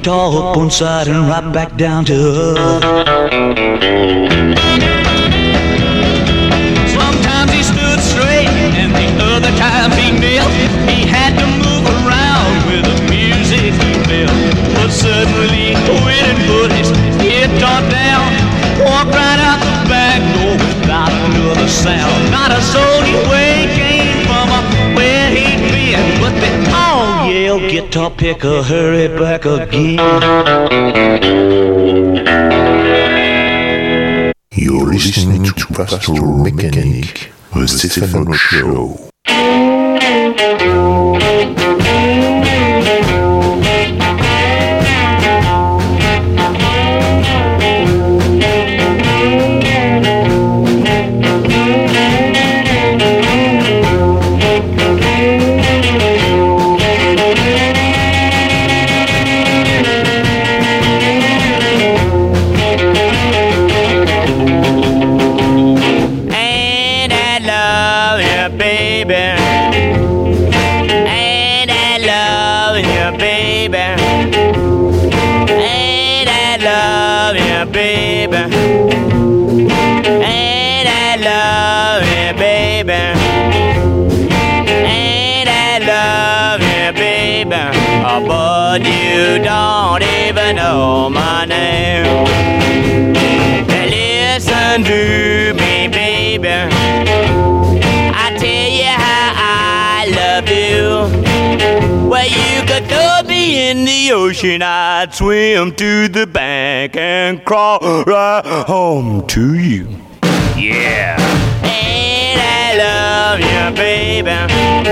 Guitar 0.08 0.52
up 0.52 0.56
one 0.56 0.72
side 0.72 1.10
and 1.10 1.28
right 1.28 1.52
back 1.52 1.76
down 1.76 2.06
to 2.06 2.14
earth. 2.14 3.28
Yelled, 28.08 28.18
guitar 28.18 28.34
picker, 28.36 28.64
hurry 28.64 29.08
back 29.08 29.46
again. 29.46 29.98
You're 34.52 34.86
listening 34.86 35.44
to 35.44 35.68
Pastoral 35.74 36.38
Mechanic, 36.44 37.32
the 37.54 37.68
Stefano 37.68 38.34
Show. 38.34 39.10
The 104.08 104.14
ocean, 104.14 104.62
I'd 104.62 105.14
swim 105.14 105.76
to 105.76 106.08
the 106.08 106.26
bank 106.26 106.96
and 106.96 107.44
crawl 107.44 108.06
right 108.06 108.46
home 108.46 109.28
to 109.28 109.56
you. 109.56 109.90
Yeah. 110.56 111.18
And 111.64 112.40
I 112.40 112.78
love 112.78 113.40
you, 113.40 113.76
baby. 113.76 114.30
And 114.30 114.88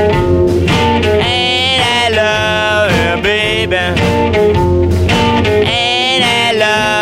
I 1.81 2.09
love 2.09 2.91
you, 2.91 3.21
baby. 3.23 3.75
And 5.65 6.23
I 6.23 6.51
love 6.57 6.94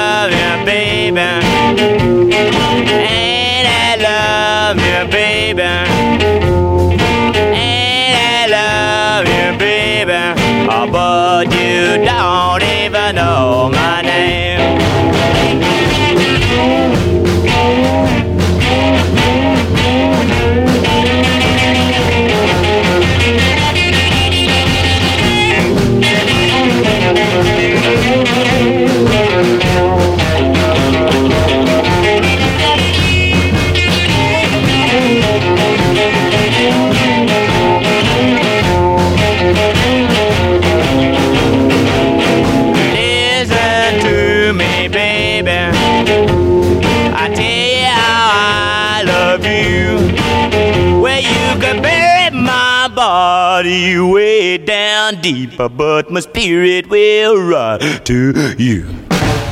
deeper, 55.23 55.69
but 55.69 56.11
my 56.11 56.19
spirit 56.19 56.89
will 56.89 57.37
run 57.41 57.79
to 58.03 58.55
you. 58.57 58.85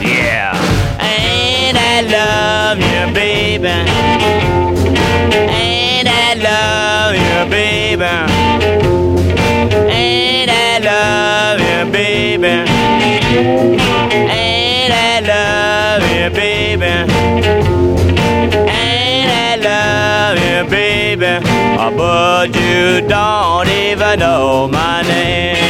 Yeah. 0.02 0.52
And 1.00 1.78
I 1.78 2.02
love 2.02 2.78
you, 2.78 3.14
baby. 3.16 3.70
And 5.50 6.08
I 6.10 6.34
love 6.36 7.16
you, 7.16 7.50
baby. 7.50 8.04
And 10.44 10.52
I 10.52 10.80
love 10.90 11.60
you, 11.62 11.92
baby. 11.92 12.48
And 14.28 14.92
I 14.94 15.22
love 15.32 16.04
you, 16.12 16.30
baby. 16.36 16.86
And 18.68 19.30
I 19.32 19.56
love 19.56 20.38
you, 20.38 20.70
baby. 20.70 21.40
Oh, 21.80 21.92
but 21.96 22.54
you 22.54 23.08
don't 23.08 23.70
even 23.70 24.20
know 24.20 24.68
my 24.68 25.02
name. 25.04 25.61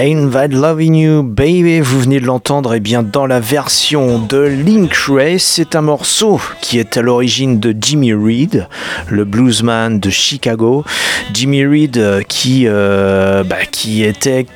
Ain't 0.00 0.30
That 0.30 0.48
Loving 0.48 0.94
You 0.94 1.24
Baby, 1.24 1.80
vous 1.80 1.98
venez 1.98 2.20
de 2.20 2.24
l'entendre 2.24 2.72
et 2.72 2.76
eh 2.76 2.80
bien 2.80 3.02
dans 3.02 3.26
la 3.26 3.40
version 3.40 4.20
de 4.20 4.38
Link 4.38 4.94
Ray, 4.94 5.40
c'est 5.40 5.74
un 5.74 5.80
morceau 5.80 6.40
qui 6.60 6.78
est 6.78 6.96
à 6.96 7.02
l'origine 7.02 7.58
de 7.58 7.74
Jimmy 7.76 8.12
Reed, 8.12 8.68
le 9.08 9.24
bluesman 9.24 9.98
de 9.98 10.08
Chicago. 10.08 10.84
Jimmy 11.34 11.66
Reed 11.66 11.96
euh, 11.96 12.22
euh, 12.46 13.42
bah, 13.42 13.66
qui 13.72 14.04
était 14.04 14.46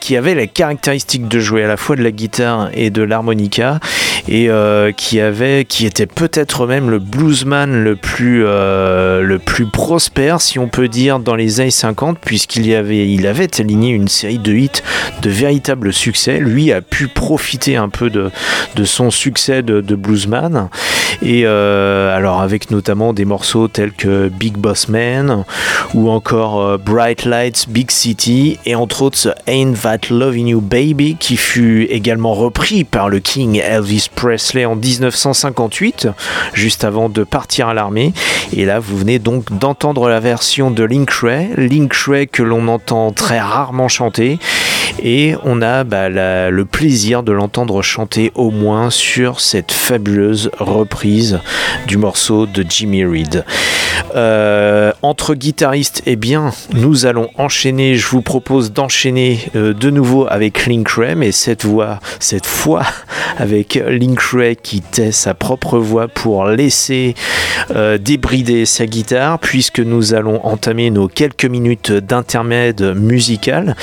qui 0.00 0.16
avait 0.16 0.34
la 0.34 0.46
caractéristique 0.46 1.28
de 1.28 1.40
jouer 1.40 1.64
à 1.64 1.68
la 1.68 1.76
fois 1.76 1.96
de 1.96 2.02
la 2.02 2.10
guitare 2.10 2.70
et 2.74 2.90
de 2.90 3.02
l'harmonica 3.02 3.80
et 4.28 4.50
euh, 4.50 4.92
qui 4.92 5.20
avait 5.20 5.64
qui 5.64 5.86
était 5.86 6.06
peut-être 6.06 6.66
même 6.66 6.90
le 6.90 6.98
bluesman 6.98 7.82
le 7.82 7.96
plus 7.96 8.44
euh, 8.46 9.22
le 9.22 9.38
plus 9.38 9.66
prospère 9.66 10.40
si 10.40 10.58
on 10.58 10.68
peut 10.68 10.88
dire 10.88 11.18
dans 11.18 11.34
les 11.34 11.60
années 11.60 11.70
50 11.70 12.18
puisqu'il 12.18 12.66
y 12.66 12.74
avait 12.74 13.08
il 13.08 13.26
avait 13.26 13.48
aligné 13.60 13.90
une 13.90 14.08
série 14.08 14.38
de 14.38 14.52
hits 14.52 14.82
de 15.22 15.30
véritables 15.30 15.92
succès. 15.92 16.38
Lui 16.38 16.72
a 16.72 16.82
pu 16.82 17.08
profiter 17.08 17.76
un 17.76 17.88
peu 17.88 18.10
de, 18.10 18.30
de 18.76 18.84
son 18.84 19.10
succès 19.10 19.62
de, 19.62 19.80
bluesman. 19.94 20.68
Et 21.22 21.42
euh, 21.44 22.14
alors 22.14 22.40
avec 22.40 22.70
notamment 22.70 23.12
des 23.12 23.24
morceaux 23.24 23.68
tels 23.68 23.92
que 23.92 24.28
Big 24.28 24.56
Boss 24.56 24.88
Man 24.88 25.44
ou 25.94 26.10
encore 26.10 26.78
Bright 26.78 27.24
Lights 27.24 27.66
Big 27.68 27.90
City 27.90 28.58
et 28.66 28.74
entre 28.74 29.02
autres 29.02 29.34
Ain't 29.58 29.74
That 29.82 30.10
Loving 30.10 30.46
You 30.46 30.60
Baby, 30.60 31.16
qui 31.18 31.36
fut 31.36 31.88
également 31.90 32.32
repris 32.32 32.84
par 32.84 33.08
le 33.08 33.18
King 33.18 33.56
Elvis 33.56 34.06
Presley 34.14 34.64
en 34.64 34.76
1958, 34.76 36.06
juste 36.52 36.84
avant 36.84 37.08
de 37.08 37.24
partir 37.24 37.66
à 37.66 37.74
l'armée. 37.74 38.12
Et 38.52 38.64
là, 38.64 38.78
vous 38.78 38.96
venez 38.96 39.18
donc 39.18 39.50
d'entendre 39.58 40.08
la 40.08 40.20
version 40.20 40.70
de 40.70 40.84
Link 40.84 41.10
Ray, 41.10 41.48
Link 41.56 41.92
Ray 41.92 42.28
que 42.28 42.44
l'on 42.44 42.68
entend 42.68 43.10
très 43.10 43.40
rarement 43.40 43.88
chanter. 43.88 44.38
Et 45.02 45.34
on 45.44 45.62
a 45.62 45.84
bah, 45.84 46.08
le 46.08 46.64
plaisir 46.64 47.22
de 47.22 47.32
l'entendre 47.32 47.82
chanter 47.82 48.32
au 48.34 48.50
moins 48.50 48.90
sur 48.90 49.40
cette 49.40 49.72
fabuleuse 49.72 50.50
reprise 50.58 51.40
du 51.86 51.96
morceau 51.96 52.46
de 52.46 52.64
Jimmy 52.68 53.04
Reed. 53.04 53.44
Euh, 54.14 54.92
entre 55.02 55.34
guitaristes, 55.34 56.02
eh 56.06 56.16
bien, 56.16 56.52
nous 56.72 57.06
allons 57.06 57.30
enchaîner. 57.36 57.96
Je 57.96 58.06
vous 58.08 58.22
propose 58.22 58.72
d'enchaîner 58.72 59.40
euh, 59.54 59.74
de 59.74 59.90
nouveau 59.90 60.26
avec 60.28 60.66
Link 60.66 60.88
Ray, 60.88 61.14
mais 61.14 61.32
cette 61.32 61.64
voix, 61.64 62.00
cette 62.20 62.46
fois 62.46 62.82
avec 63.38 63.74
Link 63.74 64.20
Ray 64.20 64.56
qui 64.56 64.80
tait 64.80 65.12
sa 65.12 65.34
propre 65.34 65.78
voix 65.78 66.08
pour 66.08 66.46
laisser 66.46 67.14
euh, 67.74 67.98
débrider 67.98 68.64
sa 68.66 68.86
guitare, 68.86 69.38
puisque 69.38 69.80
nous 69.80 70.14
allons 70.14 70.44
entamer 70.44 70.90
nos 70.90 71.08
quelques 71.08 71.44
minutes 71.44 71.92
d'intermède 71.92 72.94
musical, 72.96 73.76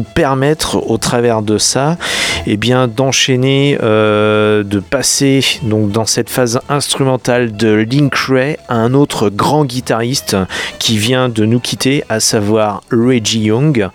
permettre, 0.00 0.90
au 0.90 0.96
travers 0.96 1.42
de 1.42 1.58
ça, 1.58 1.98
eh 2.46 2.56
bien, 2.56 2.88
d'enchaîner, 2.88 3.76
de 3.80 4.82
passer 4.90 5.44
donc 5.62 5.90
dans 5.90 6.06
cette 6.06 6.30
phase 6.30 6.60
instrumentale 6.68 7.56
de 7.56 7.72
Link 7.72 8.14
Ray 8.14 8.56
à 8.68 8.76
un 8.76 8.94
autre 8.94 9.28
grand 9.28 9.64
guitariste 9.64 10.36
qui 10.78 10.96
vient 10.96 11.28
de 11.28 11.44
nous 11.44 11.60
quitter, 11.60 12.04
à 12.08 12.20
savoir 12.20 12.82
Reggie 12.90 13.40
Young. 13.40 13.88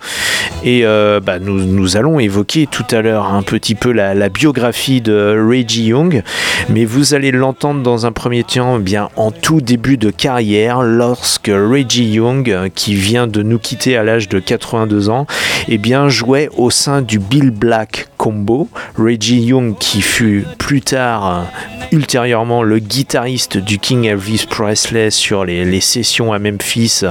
Et 0.64 0.84
euh, 0.84 1.20
bah, 1.20 1.38
nous, 1.38 1.96
allons 1.96 2.18
évoquer 2.18 2.66
tout 2.66 2.84
à 2.90 3.00
l'heure 3.00 3.32
un 3.32 3.42
petit 3.42 3.74
peu 3.74 3.92
la, 3.92 4.28
biographie 4.28 5.00
de 5.00 5.36
Reggie 5.48 5.86
Young, 5.86 6.22
mais 6.68 6.84
vous 6.84 7.14
allez 7.14 7.30
l'entendre 7.30 7.82
dans 7.82 8.06
un 8.06 8.12
premier 8.12 8.44
temps 8.44 8.76
eh 8.78 8.82
bien 8.82 9.08
en 9.16 9.30
tout 9.30 9.60
début 9.60 9.96
de 9.96 10.10
carrière, 10.10 10.82
lorsque 10.82 11.48
Reggie 11.48 12.10
Young, 12.10 12.70
qui 12.74 12.94
vient 12.94 13.26
de 13.26 13.42
nous 13.42 13.58
quitter 13.58 13.96
à 13.96 14.02
l'âge 14.02 14.28
de 14.28 14.38
82 14.38 15.08
ans, 15.08 15.26
eh 15.68 15.78
bien 15.78 15.87
jouait 16.08 16.50
au 16.56 16.70
sein 16.70 17.00
du 17.00 17.18
Bill 17.18 17.50
Black 17.50 18.08
Combo. 18.18 18.68
Reggie 18.98 19.40
Young, 19.40 19.78
qui 19.78 20.02
fut 20.02 20.44
plus 20.58 20.82
tard 20.82 21.46
ultérieurement 21.92 22.62
le 22.62 22.80
guitariste 22.80 23.56
du 23.56 23.78
King 23.78 24.04
Elvis 24.04 24.44
Presley 24.48 25.10
sur 25.10 25.44
les, 25.44 25.80
sessions 25.80 26.32
à 26.32 26.38
Memphis 26.38 27.02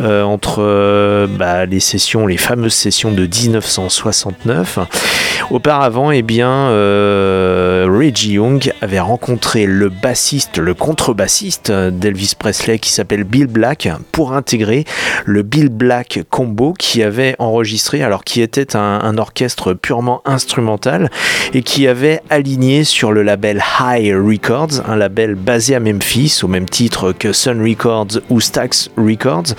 euh, 0.00 0.22
entre 0.22 0.62
euh, 0.62 1.26
bah, 1.26 1.66
les 1.66 1.80
sessions, 1.80 2.26
les 2.26 2.36
fameuses 2.36 2.74
sessions 2.74 3.10
de 3.10 3.26
1969. 3.26 4.78
Auparavant, 5.50 6.10
eh 6.10 6.22
bien, 6.22 6.48
euh, 6.48 7.86
Reggie 7.90 8.34
Young 8.34 8.72
avait 8.80 9.00
rencontré 9.00 9.66
le 9.66 9.90
bassiste, 9.90 10.58
le 10.58 10.72
contrebassiste 10.74 11.70
d'Elvis 11.70 12.32
Presley 12.38 12.78
qui 12.78 12.90
s'appelle 12.90 13.24
Bill 13.24 13.46
Black 13.46 13.88
pour 14.12 14.32
intégrer 14.32 14.84
le 15.26 15.42
Bill 15.42 15.68
Black 15.68 16.20
Combo 16.30 16.72
qui 16.72 17.02
avait 17.02 17.36
enregistré, 17.38 18.02
alors 18.02 18.24
qui 18.24 18.40
était 18.40 18.76
un 18.76 19.18
orchestre 19.18 19.74
purement 19.74 20.22
instrumental 20.24 20.43
et 21.52 21.62
qui 21.62 21.86
avait 21.86 22.20
aligné 22.30 22.84
sur 22.84 23.12
le 23.12 23.22
label 23.22 23.62
High 23.80 24.14
Records, 24.14 24.82
un 24.88 24.96
label 24.96 25.34
basé 25.34 25.74
à 25.74 25.80
Memphis, 25.80 26.40
au 26.42 26.48
même 26.48 26.68
titre 26.68 27.12
que 27.12 27.32
Sun 27.32 27.60
Records 27.62 28.20
ou 28.30 28.40
Stax 28.40 28.90
Records, 28.96 29.54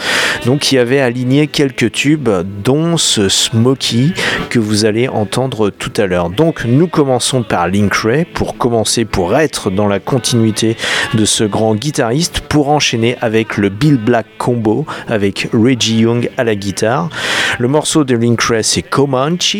donc 0.46 0.60
qui 0.60 0.78
avait 0.78 1.00
aligné 1.00 1.48
quelques 1.48 1.92
tubes, 1.92 2.30
dont 2.64 2.98
ce 2.98 3.30
Smokey 3.30 4.14
que 4.50 4.60
vous 4.60 4.86
allez 4.86 5.08
entendre 5.08 5.70
tout 5.70 5.94
à 5.98 6.06
l'heure. 6.06 6.30
Donc 6.30 6.66
nous 6.66 6.88
commençons 6.88 7.44
par 7.44 7.68
Link 7.68 7.94
Ray 7.94 8.26
pour 8.26 8.58
commencer, 8.58 9.06
pour 9.06 9.36
être 9.38 9.70
dans 9.70 9.88
la 9.88 10.00
continuité 10.00 10.78
de 11.14 11.26
ce 11.26 11.44
grand 11.44 11.76
guitariste, 11.76 12.42
pour 12.42 12.70
enchaîner 12.70 13.18
avec 13.22 13.58
le 13.58 13.70
Bill 13.70 13.98
Black 13.98 14.26
combo 14.38 14.86
avec 15.08 15.50
Reggie 15.54 16.00
Young 16.00 16.30
à 16.38 16.44
la 16.44 16.56
guitare. 16.56 17.10
Le 17.60 17.68
morceau 17.68 18.04
de 18.04 18.16
Link 18.16 18.42
Ray 18.42 18.64
c'est 18.64 18.82
Comanche 18.82 19.58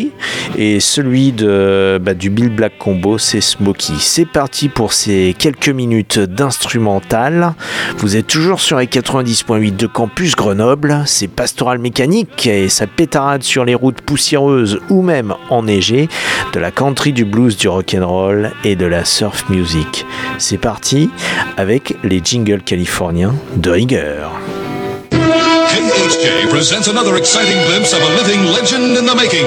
et 0.56 0.80
celui 0.80 1.15
de, 1.16 1.98
bah, 2.00 2.14
du 2.14 2.28
Bill 2.30 2.50
Black 2.50 2.76
combo 2.78 3.16
c'est 3.16 3.40
Smokey. 3.40 3.94
C'est 3.98 4.26
parti 4.26 4.68
pour 4.68 4.92
ces 4.92 5.34
quelques 5.38 5.70
minutes 5.70 6.18
d'instrumental. 6.18 7.54
Vous 7.98 8.16
êtes 8.16 8.26
toujours 8.26 8.60
sur 8.60 8.78
les 8.78 8.86
90.8 8.86 9.76
de 9.76 9.86
Campus 9.86 10.36
Grenoble. 10.36 11.02
C'est 11.06 11.28
Pastoral 11.28 11.78
Mécanique 11.78 12.46
et 12.46 12.68
sa 12.68 12.86
pétarade 12.86 13.42
sur 13.42 13.64
les 13.64 13.74
routes 13.74 14.02
poussiéreuses 14.02 14.78
ou 14.90 15.00
même 15.00 15.34
enneigées 15.48 16.08
de 16.52 16.60
la 16.60 16.70
country, 16.70 17.12
du 17.12 17.24
blues, 17.24 17.56
du 17.56 17.68
rock'n'roll 17.68 18.52
et 18.64 18.76
de 18.76 18.86
la 18.86 19.04
surf 19.04 19.48
music. 19.48 20.04
C'est 20.36 20.58
parti 20.58 21.08
avec 21.56 21.96
les 22.04 22.20
jingles 22.22 22.62
californiens 22.62 23.34
de 23.56 23.70
rigueur. 23.70 24.32
KHJ 25.10 26.50
presents 26.50 26.88
another 26.88 27.16
exciting 27.16 27.56
glimpse 27.68 27.94
of 27.94 28.02
a 28.02 28.10
living 28.16 28.44
legend 28.44 28.96
in 28.98 29.06
the 29.06 29.14
making. 29.14 29.46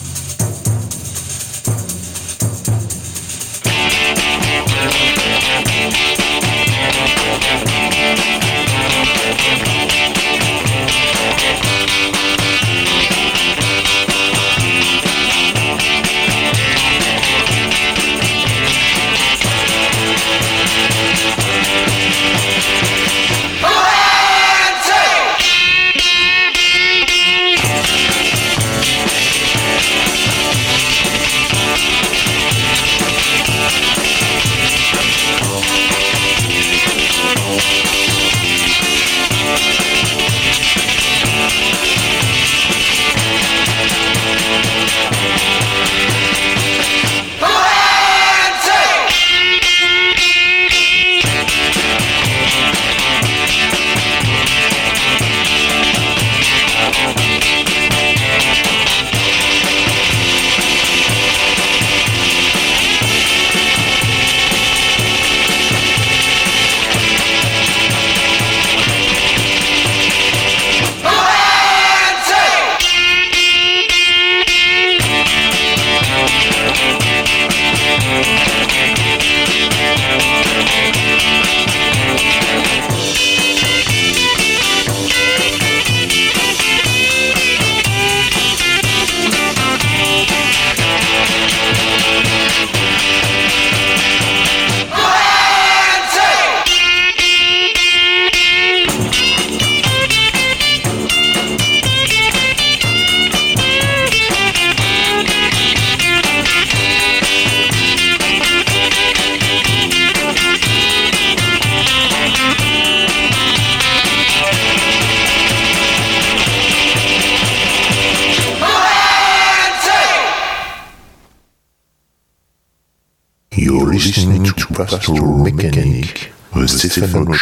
The 127.01 127.40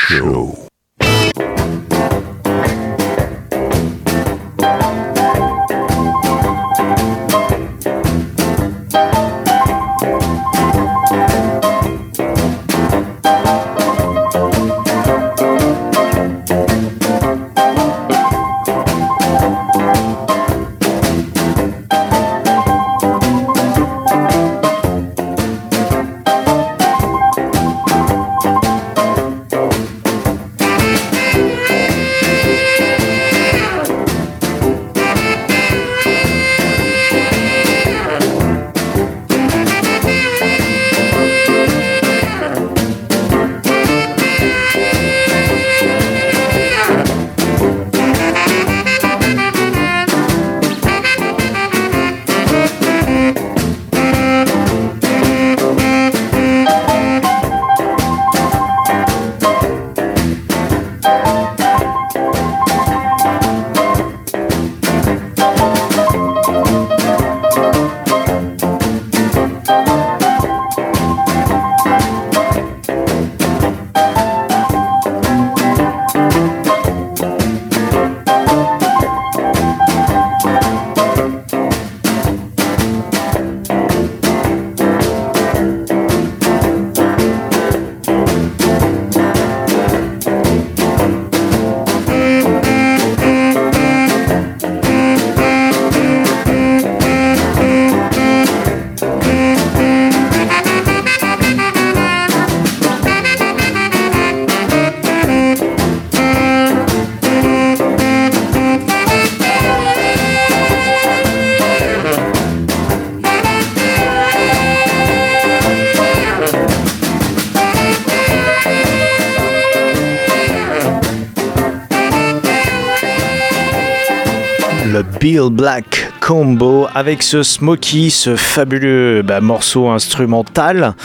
Bill 125.20 125.50
Black 125.52 126.12
Combo 126.20 126.88
avec 126.96 127.22
ce 127.22 127.44
Smokey, 127.44 128.10
ce 128.10 128.36
fabuleux 128.36 129.22
bah, 129.22 129.40
morceau 129.40 129.90
instrumental 129.90 130.96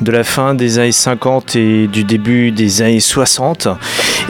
de 0.00 0.10
la 0.10 0.24
fin 0.24 0.54
des 0.54 0.78
années 0.78 0.92
50 0.92 1.56
et 1.56 1.86
du 1.86 2.04
début 2.04 2.50
des 2.50 2.82
années 2.82 3.00
60 3.00 3.68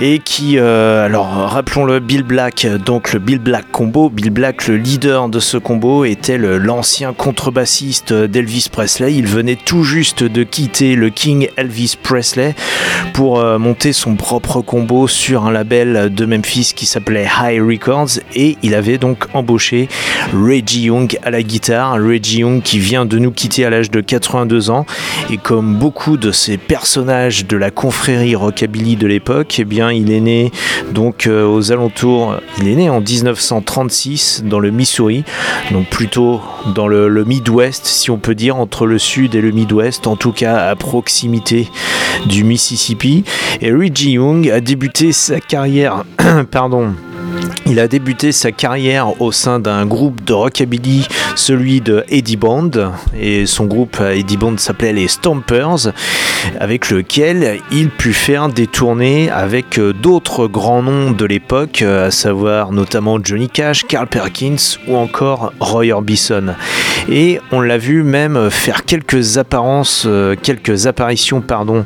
et 0.01 0.21
qui, 0.21 0.59
euh, 0.59 1.05
alors 1.05 1.27
rappelons-le, 1.27 1.99
Bill 1.99 2.23
Black, 2.23 2.67
donc 2.85 3.13
le 3.13 3.19
Bill 3.19 3.41
Black 3.41 3.65
Combo, 3.73 4.11
Bill 4.11 4.31
Black, 4.31 4.69
le 4.69 4.77
leader 4.77 5.29
de 5.29 5.41
ce 5.41 5.57
combo, 5.57 6.05
était 6.05 6.39
l'ancien 6.39 7.13
contrebassiste 7.13 8.13
d'Elvis 8.13 8.69
Presley. 8.71 9.15
Il 9.15 9.27
venait 9.27 9.57
tout 9.57 9.83
juste 9.83 10.23
de 10.23 10.45
quitter 10.45 10.95
le 10.95 11.11
King 11.11 11.49
Elvis 11.57 11.97
Presley 12.01 12.55
pour 13.13 13.41
euh, 13.41 13.59
monter 13.59 13.93
son 13.93 14.15
propre 14.15 14.61
combo 14.61 15.09
sur 15.09 15.47
un 15.47 15.51
label 15.51 16.15
de 16.15 16.25
Memphis 16.27 16.73
qui 16.77 16.87
s'appelait 16.87 17.27
High 17.41 17.61
Records 17.61 18.21
et 18.37 18.57
il 18.63 18.75
avait 18.75 18.99
donc 18.99 19.27
embauché 19.35 19.89
Reggie 20.33 20.83
Young 20.83 21.19
à 21.25 21.31
la 21.31 21.43
guitare. 21.43 21.95
Reggie 21.95 22.41
Young 22.41 22.63
qui 22.63 22.79
vient 22.79 23.05
de 23.05 23.19
nous 23.19 23.33
quitter 23.33 23.65
à 23.65 23.71
l'âge 23.71 23.91
de 23.91 24.01
82 24.01 24.71
ans 24.71 24.87
et 25.31 25.39
comme 25.39 25.75
beaucoup 25.75 26.17
de 26.17 26.31
ces 26.31 26.57
personnages 26.57 27.47
de 27.47 27.57
la 27.57 27.73
confrérie 27.73 28.37
rockabilly 28.37 28.95
de 28.95 29.09
l'époque, 29.09 29.57
eh 29.59 29.65
bien 29.65 29.88
il 29.91 30.11
est 30.11 30.21
né 30.21 30.51
donc 30.93 31.27
euh, 31.27 31.47
aux 31.47 31.73
alentours, 31.73 32.37
il 32.61 32.69
est 32.69 32.75
né 32.75 32.91
en 32.91 33.01
1936 33.01 34.45
dans 34.45 34.61
le 34.61 34.71
Missouri, 34.71 35.25
donc 35.71 35.89
plutôt 35.89 36.41
dans 36.75 36.89
le, 36.89 37.25
Midwest 37.25 37.87
si 37.87 38.11
on 38.11 38.19
peut 38.19 38.35
dire 38.35 38.57
entre 38.57 38.87
le 38.87 38.99
sud 38.99 39.35
et 39.35 39.41
le 39.41 39.51
Midwest, 39.51 40.07
en 40.07 40.17
tout 40.17 40.33
cas 40.33 40.69
à 40.69 40.77
proximité 40.77 41.69
du 42.27 42.45
Mississippi. 42.45 43.25
Et 43.61 43.73
Reggie 43.73 44.13
Young 44.13 44.49
a 44.51 44.61
débuté 44.61 45.13
sa 45.13 45.41
carrière, 45.41 46.05
pardon 46.51 46.95
il 47.67 47.81
a 47.81 47.89
débuté 47.89 48.33
sa 48.33 48.53
carrière 48.53 49.21
au 49.21 49.33
sein 49.33 49.59
d'un 49.59 49.87
groupe 49.87 50.25
de 50.25 50.33
rockabilly, 50.33 51.07
celui 51.37 51.81
de 51.81 52.05
Eddie 52.09 52.37
Bond, 52.37 52.71
et 53.19 53.47
son 53.47 53.67
groupe 53.67 54.01
Eddie 54.01 54.37
Bond 54.37 54.57
s'appelait 54.59 54.93
les 54.93 55.09
Stompers, 55.09 55.93
avec 56.61 56.91
lequel 56.91 57.61
il 57.71 57.91
put 57.91 58.13
faire 58.13 58.49
des 58.49 58.67
tournées 58.67 59.31
avec 59.31 59.79
d'autres 60.03 60.47
grands 60.47 60.83
noms 60.83 61.11
de 61.11 61.25
l'époque, 61.25 61.83
à 61.83 62.11
savoir 62.11 62.73
notamment 62.73 63.19
Johnny 63.23 63.49
Cash, 63.49 63.85
Carl 63.87 64.07
Perkins 64.07 64.79
ou 64.87 64.97
encore 64.97 65.53
Roy 65.61 65.91
Orbison. 65.93 66.55
Et 67.11 67.41
on 67.53 67.61
l'a 67.61 67.79
vu 67.79 68.03
même 68.03 68.51
faire 68.51 68.85
quelques 68.85 69.39
apparences, 69.39 70.07
quelques 70.43 70.87
apparitions 70.87 71.41
pardon, 71.41 71.85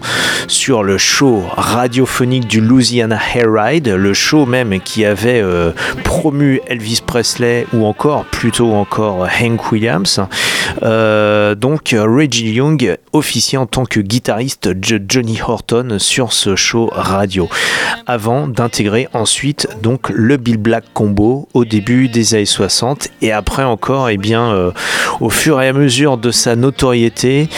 sur 0.49 0.83
le 0.83 0.99
show 0.99 1.45
radiophonique 1.57 2.47
du 2.47 2.61
Louisiana 2.61 3.19
Hair 3.35 3.47
Ride, 3.53 3.89
le 3.89 4.15
show 4.15 4.47
même 4.47 4.81
qui 4.81 5.05
avait 5.05 5.32
euh, 5.41 5.73
promu 6.05 6.61
Elvis 6.67 7.01
Presley 7.05 7.67
ou 7.73 7.85
encore, 7.85 8.25
plutôt 8.27 8.73
encore 8.73 9.27
Hank 9.41 9.73
Williams. 9.73 10.21
Euh, 10.83 11.55
donc 11.55 11.95
Reggie 11.99 12.53
Young 12.53 12.97
officiait 13.13 13.59
en 13.59 13.67
tant 13.67 13.85
que 13.85 14.01
guitariste 14.01 14.71
Johnny 14.83 15.41
Horton 15.47 15.97
sur 15.99 16.33
ce 16.33 16.57
show 16.57 16.91
radio, 16.93 17.49
avant 18.07 18.47
d'intégrer 18.47 19.09
ensuite 19.13 19.69
donc 19.83 20.09
le 20.11 20.37
Bill 20.37 20.57
Black 20.57 20.85
Combo 20.93 21.49
au 21.55 21.65
début 21.65 22.09
des 22.09 22.35
années 22.35 22.45
60 22.45 23.09
et 23.21 23.33
après 23.33 23.65
encore, 23.65 24.09
et 24.09 24.15
eh 24.15 24.19
bien, 24.19 24.53
euh, 24.53 24.71
au 25.21 25.31
fur 25.31 25.61
et 25.61 25.69
à 25.69 25.73
mesure 25.73 26.17
de 26.17 26.31
sa 26.31 26.57
notoriété, 26.57 27.49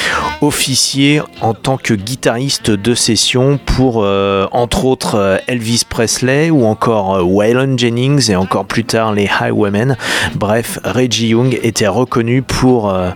officier 0.44 1.20
en 1.40 1.54
tant 1.54 1.76
que 1.76 1.94
guitariste 1.94 2.70
de 2.70 2.94
session 2.94 3.58
pour 3.64 4.06
entre 4.52 4.84
autres 4.84 5.40
Elvis 5.46 5.82
Presley 5.88 6.50
ou 6.50 6.64
encore 6.64 7.26
Waylon 7.26 7.76
Jennings 7.76 8.30
et 8.30 8.36
encore 8.36 8.66
plus 8.66 8.84
tard 8.84 9.12
les 9.12 9.28
Highwaymen. 9.28 9.96
Bref, 10.34 10.78
Reggie 10.84 11.28
Young 11.28 11.58
était 11.62 11.86
reconnu 11.86 12.42
pour 12.42 12.90
euh, 12.90 13.10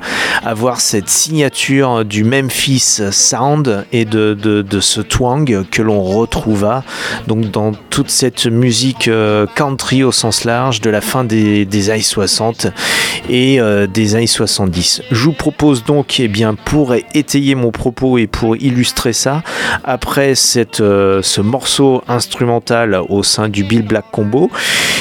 avoir 0.44 0.80
cette 0.80 1.08
signature 1.08 2.04
du 2.04 2.24
Memphis 2.24 3.00
Sound 3.10 3.86
et 3.92 4.04
de, 4.04 4.34
de, 4.34 4.80
ce 4.80 5.00
twang 5.00 5.64
que 5.70 5.82
l'on 5.82 6.02
retrouva 6.02 6.84
donc 7.26 7.50
dans 7.50 7.72
toute 7.90 8.10
cette 8.10 8.46
musique 8.46 9.08
euh, 9.08 9.46
country 9.54 10.04
au 10.04 10.12
sens 10.12 10.44
large 10.44 10.80
de 10.80 10.90
la 10.90 11.00
fin 11.00 11.24
des, 11.24 11.64
des 11.64 11.90
années 11.90 12.02
60 12.02 12.68
et 13.28 13.60
euh, 13.60 13.86
des 13.86 14.14
années 14.14 14.26
70. 14.26 15.02
Je 15.10 15.24
vous 15.24 15.32
propose 15.32 15.84
donc, 15.84 16.20
eh 16.20 16.28
bien, 16.28 16.54
pour 16.54 16.94
étayer 17.18 17.54
mon 17.54 17.70
propos 17.70 18.18
et 18.18 18.26
pour 18.26 18.56
illustrer 18.56 19.12
ça, 19.12 19.42
après 19.84 20.34
cette, 20.34 20.78
ce 20.78 21.40
morceau 21.40 22.02
instrumental 22.08 23.00
au 23.08 23.22
sein 23.22 23.48
du 23.48 23.64
Bill 23.64 23.82
Black 23.82 24.06
Combo, 24.10 24.50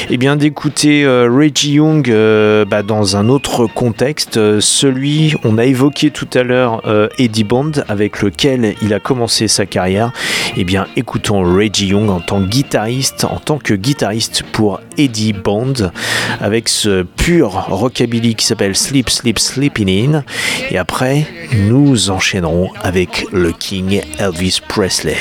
eh 0.10 0.18
bien 0.18 0.36
d'écouter 0.36 1.04
euh, 1.04 1.30
Reggie 1.30 1.74
Young 1.74 2.10
euh, 2.10 2.66
bah, 2.66 2.84
dans 2.84 3.18
un 3.18 3.28
autre 3.28 3.68
contexte, 3.68 4.38
euh, 4.38 4.60
celui. 4.62 5.36
On 5.44 5.58
a 5.58 5.66
évoqué 5.66 6.12
tout 6.12 6.30
à 6.34 6.44
l'heure 6.44 6.82
euh, 6.88 7.10
Eddie 7.18 7.44
Bond 7.44 7.72
avec 7.90 8.22
lequel 8.22 8.76
il 8.82 8.94
a 8.94 9.00
commencé 9.00 9.48
sa 9.48 9.66
carrière. 9.66 10.12
Eh 10.56 10.64
bien, 10.64 10.88
écoutons 10.96 11.42
Reggie 11.42 11.88
Young 11.88 12.10
en 12.10 12.20
tant 12.20 12.40
que 12.40 12.48
guitariste, 12.48 13.26
en 13.26 13.40
tant 13.40 13.58
que 13.58 13.74
guitariste 13.74 14.44
pour 14.44 14.80
Eddie 14.98 15.34
Bond, 15.34 15.92
avec 16.40 16.70
ce 16.70 17.04
pur 17.04 17.68
rockabilly 17.70 18.36
qui 18.36 18.46
s'appelle 18.46 18.76
Sleep, 18.76 19.10
Sleep, 19.10 19.40
Sleeping 19.40 19.90
In. 19.90 20.24
Et 20.70 20.78
après, 20.78 21.28
nous 21.54 22.10
enchaînerons 22.10 22.70
avec 22.82 23.26
le 23.32 23.52
King 23.52 24.02
Elvis 24.20 24.60
Presley. 24.68 25.18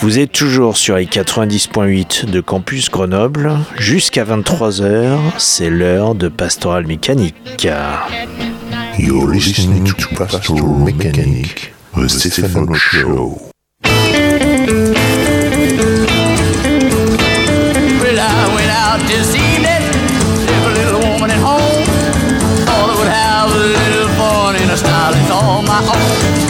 Vous 0.00 0.18
êtes 0.18 0.32
toujours 0.32 0.76
sur 0.76 0.96
les 0.96 1.06
90.8 1.06 2.30
de 2.30 2.40
Campus 2.40 2.90
Grenoble. 2.90 3.52
Jusqu'à 3.78 4.24
23h, 4.24 5.18
c'est 5.38 5.70
l'heure 5.70 6.14
de 6.14 6.28
Pastoral 6.28 6.86
Mécanique. 6.86 7.34
You're 8.98 9.28
listening 9.28 9.84
to 9.84 10.14
Pastoral 10.14 10.84
Mechanic, 10.84 11.72
the 11.96 12.08
Stefano 12.08 12.74
Show. 12.74 13.53
Out 18.94 19.08
this 19.08 19.34
evening, 19.34 19.82
left 20.46 20.66
a 20.66 20.72
little 20.72 21.00
woman 21.10 21.30
at 21.30 21.38
home. 21.38 21.84
Thought 22.66 22.90
I 22.90 22.96
would 22.98 23.08
have 23.08 23.50
a 23.50 23.64
little 23.78 24.08
fun 24.18 24.56
in 24.56 24.70
a 24.70 24.76
style 24.76 25.12
that's 25.12 25.30
all 25.30 25.62
my 25.62 25.80
own. 25.80 26.43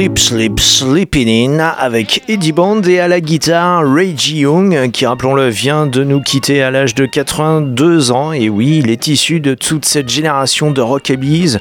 Sleep 0.00 0.18
Sleep 0.18 0.60
Sleeping 0.60 1.28
In 1.28 1.58
avec 1.58 2.22
Eddie 2.26 2.52
Bond 2.52 2.80
et 2.84 3.00
à 3.00 3.08
la 3.08 3.20
guitare 3.20 3.82
Reggie 3.82 4.38
Young 4.38 4.90
qui 4.92 5.04
rappelons-le 5.04 5.48
vient 5.48 5.86
de 5.86 6.04
nous 6.04 6.22
quitter 6.22 6.62
à 6.62 6.70
l'âge 6.70 6.94
de 6.94 7.04
82 7.04 8.10
ans. 8.10 8.32
Et 8.32 8.48
oui 8.48 8.80
il 8.82 8.90
est 8.90 9.08
issu 9.08 9.40
de 9.40 9.52
toute 9.52 9.84
cette 9.84 10.08
génération 10.08 10.70
de 10.70 10.80
rockabilly 10.80 11.58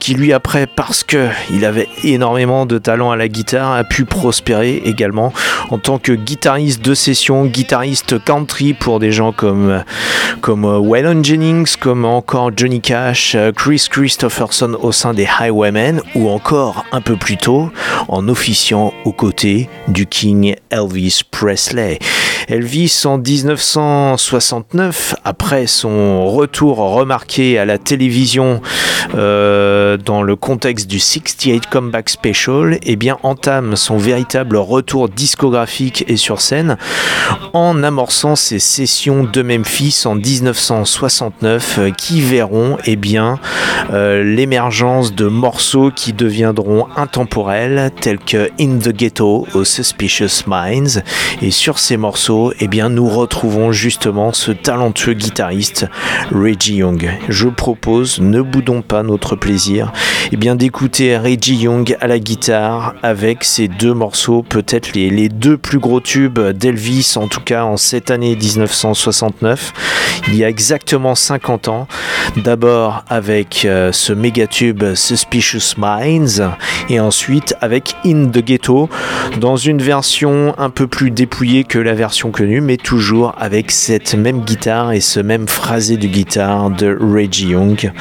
qui 0.00 0.14
lui 0.14 0.32
après 0.32 0.66
parce 0.66 1.04
que 1.04 1.28
il 1.50 1.66
avait 1.66 1.86
énormément 2.02 2.64
de 2.64 2.78
talent 2.78 3.10
à 3.10 3.16
la 3.16 3.28
guitare 3.28 3.72
a 3.72 3.84
pu 3.84 4.06
prospérer 4.06 4.80
également 4.86 5.34
en 5.68 5.76
tant 5.76 5.98
que 5.98 6.12
guitariste 6.12 6.82
de 6.82 6.94
session, 6.94 7.44
guitariste 7.44 8.24
country 8.24 8.72
pour 8.72 9.00
des 9.00 9.12
gens 9.12 9.32
comme 9.32 9.84
comme 10.40 10.64
euh, 10.64 10.78
Waylon 10.78 11.22
Jennings, 11.22 11.76
comme 11.78 12.06
encore 12.06 12.50
Johnny 12.56 12.80
Cash, 12.80 13.34
euh, 13.34 13.52
Chris 13.52 13.86
Christopherson 13.90 14.76
au 14.80 14.92
sein 14.92 15.12
des 15.12 15.28
Highwaymen 15.38 16.00
ou 16.14 16.30
encore 16.30 16.84
un 16.90 17.02
peu 17.02 17.16
plus 17.16 17.36
tôt 17.36 17.70
en 18.08 18.28
officiant 18.28 18.92
aux 19.04 19.12
côtés 19.12 19.68
du 19.88 20.06
King 20.06 20.54
Elvis 20.70 21.22
Presley. 21.30 21.98
Elvis 22.48 23.02
en 23.04 23.18
1969, 23.18 25.14
après 25.24 25.66
son 25.66 26.28
retour 26.30 26.78
remarqué 26.78 27.58
à 27.58 27.64
la 27.64 27.78
télévision 27.78 28.60
euh, 29.14 29.96
dans 29.96 30.22
le 30.22 30.36
contexte 30.36 30.88
du 30.88 30.98
68 30.98 31.66
Comeback 31.66 32.08
Special, 32.08 32.78
eh 32.82 32.98
entame 33.22 33.76
son 33.76 33.96
véritable 33.96 34.56
retour 34.56 35.08
discographique 35.08 36.04
et 36.08 36.16
sur 36.16 36.40
scène 36.40 36.76
en 37.52 37.82
amorçant 37.82 38.36
ses 38.36 38.58
sessions 38.58 39.24
de 39.24 39.42
Memphis 39.42 40.02
en 40.04 40.14
1969 40.14 41.78
euh, 41.78 41.90
qui 41.90 42.20
verront 42.20 42.78
eh 42.84 42.96
bien 42.96 43.38
euh, 43.92 44.22
l'émergence 44.22 45.14
de 45.14 45.26
morceaux 45.26 45.90
qui 45.90 46.12
deviendront 46.12 46.86
intemporels 46.96 47.71
tels 47.90 48.18
que 48.18 48.50
In 48.60 48.78
the 48.78 48.90
Ghetto 48.90 49.46
aux 49.54 49.64
Suspicious 49.64 50.44
Minds 50.46 51.02
et 51.40 51.50
sur 51.50 51.78
ces 51.78 51.96
morceaux 51.96 52.52
eh 52.60 52.68
bien 52.68 52.88
nous 52.88 53.08
retrouvons 53.08 53.72
justement 53.72 54.32
ce 54.32 54.52
talentueux 54.52 55.14
guitariste 55.14 55.86
Reggie 56.30 56.76
Young. 56.76 57.10
Je 57.28 57.48
propose, 57.48 58.20
ne 58.20 58.42
boudons 58.42 58.82
pas 58.82 59.02
notre 59.02 59.36
plaisir, 59.36 59.92
eh 60.32 60.36
bien 60.36 60.54
d'écouter 60.54 61.16
Reggie 61.16 61.56
Young 61.56 61.96
à 62.00 62.06
la 62.06 62.18
guitare 62.18 62.94
avec 63.02 63.44
ces 63.44 63.68
deux 63.68 63.94
morceaux, 63.94 64.42
peut-être 64.42 64.92
les, 64.92 65.10
les 65.10 65.28
deux 65.28 65.56
plus 65.56 65.78
gros 65.78 66.00
tubes 66.00 66.40
d'Elvis, 66.40 67.14
en 67.16 67.28
tout 67.28 67.40
cas 67.40 67.64
en 67.64 67.76
cette 67.76 68.10
année 68.10 68.36
1969, 68.36 69.72
il 70.28 70.36
y 70.36 70.44
a 70.44 70.48
exactement 70.48 71.14
50 71.14 71.68
ans. 71.68 71.88
D'abord 72.36 73.04
avec 73.08 73.64
euh, 73.64 73.92
ce 73.92 74.12
méga 74.12 74.46
tube 74.46 74.94
Suspicious 74.94 75.74
Minds 75.78 76.50
et 76.88 77.00
ensuite 77.00 77.54
avec 77.62 77.96
In 78.04 78.26
the 78.26 78.44
Ghetto 78.44 78.90
dans 79.40 79.56
une 79.56 79.80
version 79.80 80.54
un 80.58 80.68
peu 80.68 80.86
plus 80.86 81.10
dépouillée 81.10 81.64
que 81.64 81.78
la 81.78 81.94
version 81.94 82.30
connue, 82.30 82.60
mais 82.60 82.76
toujours 82.76 83.34
avec 83.38 83.70
cette 83.70 84.14
même 84.14 84.42
guitare 84.42 84.92
et 84.92 85.00
ce 85.00 85.20
même 85.20 85.48
phrasé 85.48 85.96
de 85.96 86.06
guitare 86.06 86.70
de 86.70 86.96
Reggie 87.00 87.48
Young. 87.48 87.92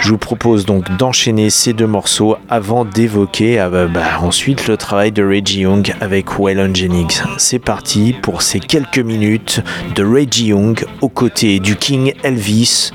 Je 0.00 0.10
vous 0.10 0.18
propose 0.18 0.66
donc 0.66 0.96
d'enchaîner 0.98 1.50
ces 1.50 1.72
deux 1.72 1.86
morceaux 1.86 2.36
avant 2.48 2.84
d'évoquer 2.84 3.58
euh, 3.60 3.88
bah, 3.88 4.20
ensuite 4.20 4.68
le 4.68 4.76
travail 4.76 5.10
de 5.10 5.24
Reggie 5.24 5.60
Young 5.60 5.94
avec 6.00 6.38
Waylon 6.38 6.74
Jennings. 6.74 7.22
C'est 7.38 7.58
parti 7.58 8.14
pour 8.22 8.42
ces 8.42 8.60
quelques 8.60 8.98
minutes 8.98 9.62
de 9.94 10.04
Reggie 10.04 10.46
Young 10.46 10.84
aux 11.00 11.08
côtés 11.08 11.60
du 11.60 11.76
King 11.76 12.12
Elvis 12.22 12.92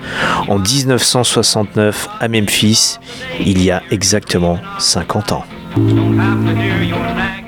en 0.47 0.59
1969 0.59 2.09
à 2.19 2.27
Memphis, 2.27 2.97
il 3.39 3.63
y 3.63 3.71
a 3.71 3.81
exactement 3.91 4.59
50 4.79 5.31
ans. 5.33 5.45
Don't 5.73 6.17
have 6.17 6.45
to 6.45 6.61
hear 6.61 6.81
your 6.83 7.15
name. 7.15 7.40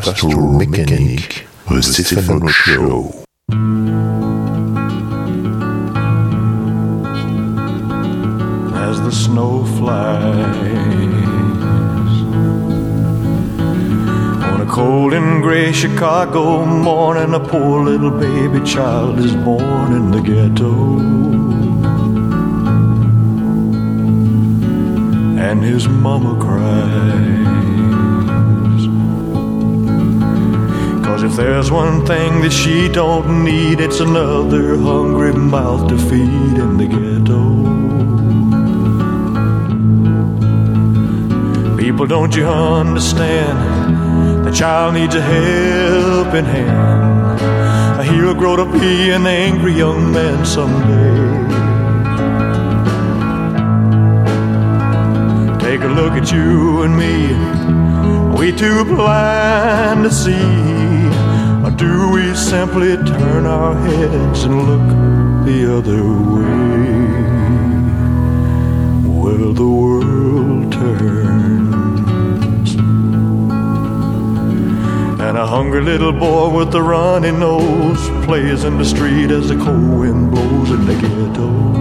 Fastromechanique, 0.00 1.46
The 1.68 1.80
Stéphano 1.80 2.48
Show. 2.48 3.24
As 8.74 9.00
the 9.00 9.10
snow 9.10 9.64
flies 9.78 10.16
on 14.44 14.60
a 14.60 14.66
cold 14.70 15.14
and 15.14 15.42
gray 15.42 15.72
Chicago 15.72 16.66
morning, 16.66 17.32
a 17.34 17.40
poor 17.40 17.82
little 17.82 18.10
baby 18.10 18.64
child 18.66 19.18
is 19.18 19.34
born 19.36 19.92
in 19.92 20.10
the 20.10 20.20
ghetto. 20.20 21.26
and 25.38 25.62
his 25.62 25.86
mama 25.86 26.34
cries. 26.40 27.65
if 31.26 31.34
there's 31.34 31.72
one 31.72 32.06
thing 32.06 32.40
that 32.40 32.52
she 32.52 32.88
don't 32.88 33.44
need, 33.44 33.80
it's 33.80 33.98
another 33.98 34.76
hungry 34.76 35.32
mouth 35.32 35.88
to 35.88 35.98
feed 35.98 36.56
in 36.64 36.76
the 36.76 36.86
ghetto. 36.86 37.42
People, 41.76 42.06
don't 42.06 42.32
you 42.36 42.46
understand? 42.46 44.46
The 44.46 44.52
child 44.52 44.94
needs 44.94 45.16
a 45.16 45.20
helping 45.20 46.44
hand. 46.44 47.40
He'll 48.08 48.34
grow 48.34 48.54
to 48.54 48.66
be 48.78 49.10
an 49.10 49.26
angry 49.26 49.72
young 49.72 50.12
man 50.12 50.46
someday. 50.46 51.16
Take 55.58 55.80
a 55.80 55.88
look 55.88 56.12
at 56.12 56.30
you 56.30 56.82
and 56.82 56.96
me. 56.96 57.34
We 58.38 58.52
too 58.52 58.84
blind 58.84 60.04
to 60.04 60.12
see 60.12 60.75
do 61.76 62.10
we 62.10 62.34
simply 62.34 62.96
turn 62.96 63.46
our 63.46 63.74
heads 63.74 64.44
and 64.44 64.56
look 64.68 64.88
the 65.46 65.76
other 65.76 66.02
way? 66.34 67.06
Well, 69.20 69.52
the 69.52 69.68
world 69.68 70.72
turns. 70.72 72.74
And 75.20 75.36
a 75.36 75.46
hungry 75.46 75.82
little 75.82 76.12
boy 76.12 76.48
with 76.56 76.74
a 76.74 76.82
runny 76.82 77.32
nose 77.32 78.08
plays 78.24 78.64
in 78.64 78.78
the 78.78 78.84
street 78.84 79.30
as 79.30 79.48
the 79.48 79.56
cold 79.56 80.00
wind 80.00 80.30
blows 80.30 80.70
in 80.70 80.86
the 80.86 80.94
ghetto. 80.94 81.76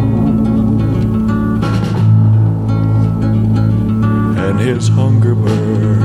and 4.47 4.59
his 4.59 4.87
hunger 4.87 5.35
burns. 5.35 6.04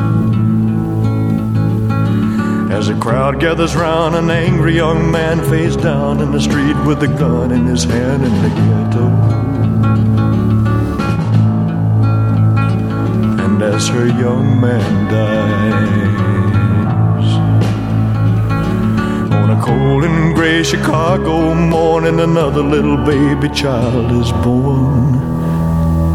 As 2.81 2.89
a 2.89 2.95
crowd 2.95 3.39
gathers 3.39 3.75
round, 3.75 4.15
an 4.15 4.31
angry 4.31 4.73
young 4.75 5.11
man 5.11 5.39
face 5.51 5.75
down 5.75 6.19
in 6.19 6.31
the 6.31 6.41
street 6.41 6.75
with 6.83 7.03
a 7.03 7.07
gun 7.07 7.51
in 7.51 7.67
his 7.67 7.83
hand 7.83 8.23
in 8.23 8.33
the 8.41 8.49
ghetto. 8.49 9.05
And 13.45 13.61
as 13.61 13.87
her 13.89 14.07
young 14.07 14.59
man 14.59 15.11
dies, 15.11 15.71
on 19.31 19.51
a 19.51 19.61
cold 19.61 20.03
and 20.03 20.33
gray 20.33 20.63
Chicago 20.63 21.53
morning, 21.53 22.19
another 22.19 22.63
little 22.63 22.97
baby 22.97 23.49
child 23.49 24.11
is 24.19 24.31
born. 24.43 25.21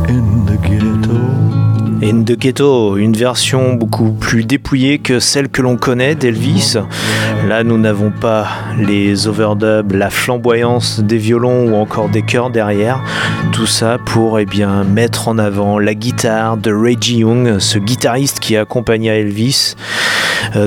In 0.08 0.44
the 0.46 0.56
Ghetto, 0.56 1.65
une 2.02 3.16
version 3.16 3.74
beaucoup 3.74 4.12
plus 4.12 4.44
dépouillée 4.44 4.98
que 4.98 5.18
celle 5.18 5.48
que 5.48 5.62
l'on 5.62 5.76
connaît 5.76 6.14
d'Elvis. 6.14 6.76
Là, 7.48 7.62
nous 7.64 7.78
n'avons 7.78 8.10
pas 8.10 8.48
les 8.78 9.28
overdubs, 9.28 9.92
la 9.92 10.10
flamboyance 10.10 11.00
des 11.00 11.18
violons 11.18 11.68
ou 11.68 11.74
encore 11.74 12.08
des 12.08 12.22
chœurs 12.22 12.50
derrière. 12.50 13.02
Tout 13.52 13.66
ça 13.66 13.98
pour 14.04 14.38
eh 14.38 14.44
bien, 14.44 14.84
mettre 14.84 15.28
en 15.28 15.38
avant 15.38 15.78
la 15.78 15.94
guitare 15.94 16.56
de 16.56 16.72
Reggie 16.72 17.18
Young, 17.18 17.58
ce 17.58 17.78
guitariste 17.78 18.40
qui 18.40 18.56
accompagna 18.56 19.14
Elvis 19.14 19.74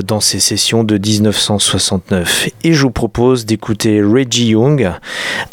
dans 0.04 0.20
ses 0.20 0.40
sessions 0.40 0.84
de 0.84 0.98
1969. 0.98 2.48
Et 2.64 2.72
je 2.72 2.82
vous 2.82 2.90
propose 2.90 3.46
d'écouter 3.46 4.02
Reggie 4.02 4.48
Young 4.48 4.90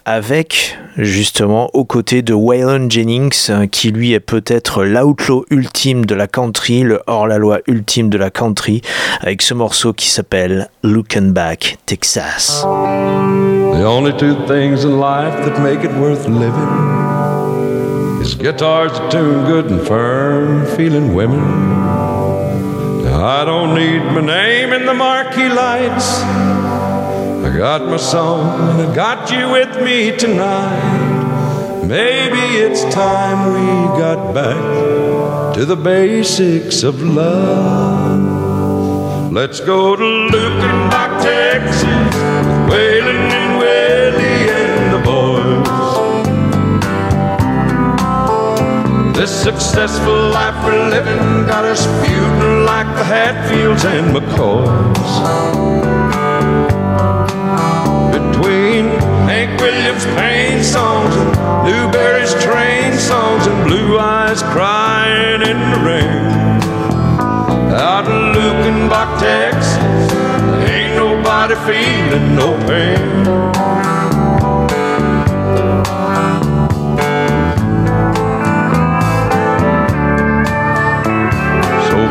avec 0.05 0.77
justement 0.97 1.69
aux 1.73 1.85
côtés 1.85 2.21
de 2.21 2.33
Waylon 2.33 2.89
Jennings 2.89 3.67
qui 3.71 3.91
lui 3.91 4.13
est 4.13 4.19
peut-être 4.19 4.83
l'outlaw 4.83 5.45
ultime 5.51 6.05
de 6.05 6.15
la 6.15 6.27
country, 6.27 6.81
le 6.81 7.01
hors-la-loi 7.07 7.59
ultime 7.67 8.09
de 8.09 8.17
la 8.17 8.29
country 8.29 8.81
avec 9.21 9.41
ce 9.41 9.53
morceau 9.53 9.93
qui 9.93 10.07
s'appelle 10.07 10.69
Looking 10.83 11.31
Back 11.31 11.77
Texas. 11.85 12.63
The 12.63 13.85
only 13.85 14.11
two 14.17 14.35
things 14.47 14.85
in 14.85 14.99
life 14.99 15.35
that 15.45 15.61
make 15.61 15.83
it 15.83 15.91
worth 15.99 16.27
living 16.27 16.97
is 18.21 18.35
guitars 18.35 18.91
good 19.11 19.71
and 19.71 19.79
firm, 19.81 20.65
feeling 20.75 21.13
women. 21.13 22.36
I 23.19 23.45
don't 23.45 23.73
need 23.73 24.03
my 24.03 24.21
name 24.21 24.73
in 24.73 24.85
the 24.85 24.93
marquee 24.93 25.49
lights. 25.49 26.21
I 26.21 27.51
got 27.57 27.81
my 27.81 27.97
song 27.97 28.69
and 28.69 28.91
I 28.91 28.93
got 28.93 29.31
you 29.31 29.49
with 29.49 29.81
me 29.83 30.15
tonight. 30.15 31.83
Maybe 31.83 32.37
it's 32.37 32.83
time 32.93 33.53
we 33.53 33.97
got 33.99 34.35
back 34.35 35.55
to 35.55 35.65
the 35.65 35.75
basics 35.75 36.83
of 36.83 37.01
love. 37.01 38.27
Let's 39.33 39.61
go 39.61 39.95
to 39.95 40.03
Lukenbach, 40.03 41.23
Texas, 41.23 41.83
with 41.85 42.69
Waylon 42.69 43.31
and 43.31 43.57
Willie 43.57 44.36
This 49.27 49.43
successful 49.43 50.29
life 50.29 50.55
we're 50.63 50.87
living 50.87 51.45
got 51.47 51.65
us 51.65 51.85
feuding 51.85 52.63
like 52.63 52.87
the 52.95 53.03
Hatfields 53.03 53.83
and 53.83 54.15
McCoys. 54.15 55.11
Between 58.15 58.85
Hank 59.27 59.59
Williams 59.59 60.05
pain 60.15 60.63
songs 60.63 61.13
and 61.17 61.31
Newberry's 61.67 62.31
train 62.41 62.93
songs 62.97 63.45
and 63.47 63.67
blue 63.67 63.99
eyes 63.99 64.41
crying 64.43 65.41
in 65.41 65.59
the 65.73 65.79
rain. 65.83 66.61
Out 67.75 68.05
in 68.07 68.31
Lukenbach, 68.31 69.19
Texas, 69.19 69.75
ain't 70.71 70.95
nobody 70.95 71.55
feeling 71.67 72.33
no 72.33 72.55
pain. 72.65 73.86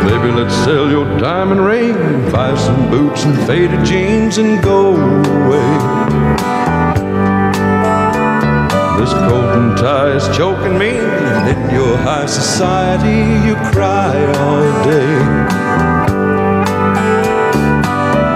Baby, 0.07 0.31
let's 0.31 0.55
sell 0.65 0.89
your 0.89 1.05
diamond 1.19 1.65
ring, 1.65 1.95
buy 2.31 2.57
some 2.57 2.89
boots 2.89 3.25
and 3.25 3.37
faded 3.45 3.85
jeans 3.85 4.39
and 4.39 4.63
go 4.63 4.95
away. 4.95 5.71
This 9.01 9.13
coat 9.13 9.51
and 9.59 9.77
tie 9.77 10.13
is 10.13 10.29
choking 10.37 10.79
me, 10.79 10.91
and 10.91 11.49
in 11.49 11.75
your 11.75 11.97
high 11.99 12.27
society 12.27 13.19
you 13.49 13.57
cry 13.73 14.15
all 14.39 14.85
day. 14.85 15.13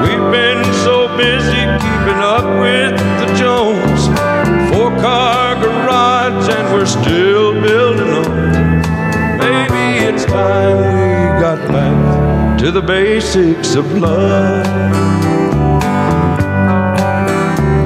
We've 0.02 0.28
been 0.32 0.64
so 0.82 1.06
busy 1.16 1.62
keeping 1.84 2.20
up 2.34 2.46
with 2.64 2.98
the 3.20 3.28
Jones, 3.38 4.08
four 4.74 4.90
car 4.98 5.54
garage, 5.54 6.48
and 6.48 6.74
we're 6.74 6.84
still 6.84 7.52
building 7.62 8.10
on. 8.10 9.38
Maybe 9.38 10.04
it's 10.04 10.24
time 10.24 10.99
to 12.60 12.70
the 12.70 12.82
basics 12.82 13.74
of 13.74 13.90
love. 13.98 14.66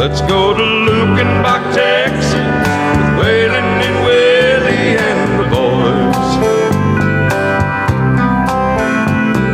Let's 0.00 0.20
go 0.22 0.52
to 0.52 0.62
Lukenbach, 0.86 1.72
Texas. 1.72 2.34
with 2.34 3.10
Waylon 3.20 3.78
and 3.86 3.98
Willie 4.04 4.98
and 4.98 5.20
the 5.38 5.46
boys. 5.54 6.30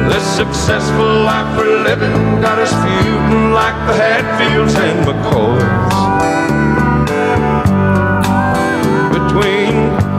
The 0.08 0.20
successful 0.38 1.12
life 1.28 1.54
we're 1.54 1.82
living 1.82 2.40
got 2.40 2.58
us 2.58 2.72
feuding 2.82 3.52
like 3.52 3.76
the 3.88 3.96
Hatfields 4.02 4.74
and 4.74 5.04
McCoys. 5.06 5.96
Between 9.12 9.74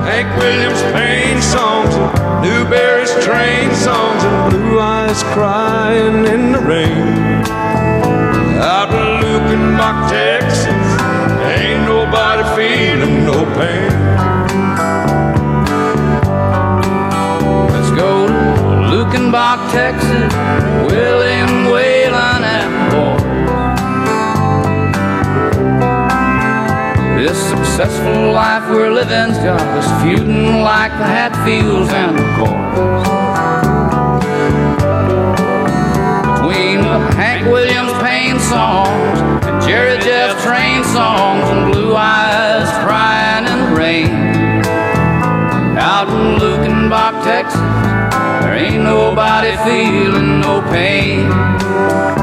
Hank 0.05 0.29
Williams' 0.37 0.83
pain 0.93 1.41
songs 1.41 2.20
Newberry's 2.41 3.13
train 3.23 3.69
songs 3.75 4.23
and 4.23 4.51
Blue 4.51 4.79
Eyes 4.79 5.21
crying 5.23 6.25
successful 27.81 28.31
life 28.31 28.69
we're 28.69 28.91
living's 28.91 29.37
got 29.39 29.59
us 29.59 30.03
feuding 30.03 30.61
like 30.61 30.91
the 30.99 31.07
Hatfields 31.17 31.89
and 31.91 32.15
the 32.15 32.23
Coys. 32.37 33.07
Between 36.27 36.81
the 36.81 37.15
Hank 37.15 37.47
Williams 37.47 37.93
pain 38.03 38.39
songs 38.39 39.19
and 39.47 39.61
Jerry 39.63 39.97
Jeff 39.99 40.39
train 40.43 40.83
songs 40.93 41.49
and 41.49 41.71
Blue 41.71 41.95
Eyes 41.95 42.69
crying 42.85 43.47
in 43.47 43.73
the 43.73 43.75
rain. 43.75 44.11
Out 45.79 46.09
in 46.63 46.89
Texas, 47.23 47.59
there 48.41 48.57
ain't 48.57 48.83
nobody 48.83 49.57
feeling 49.65 50.41
no 50.41 50.61
pain. 50.69 52.20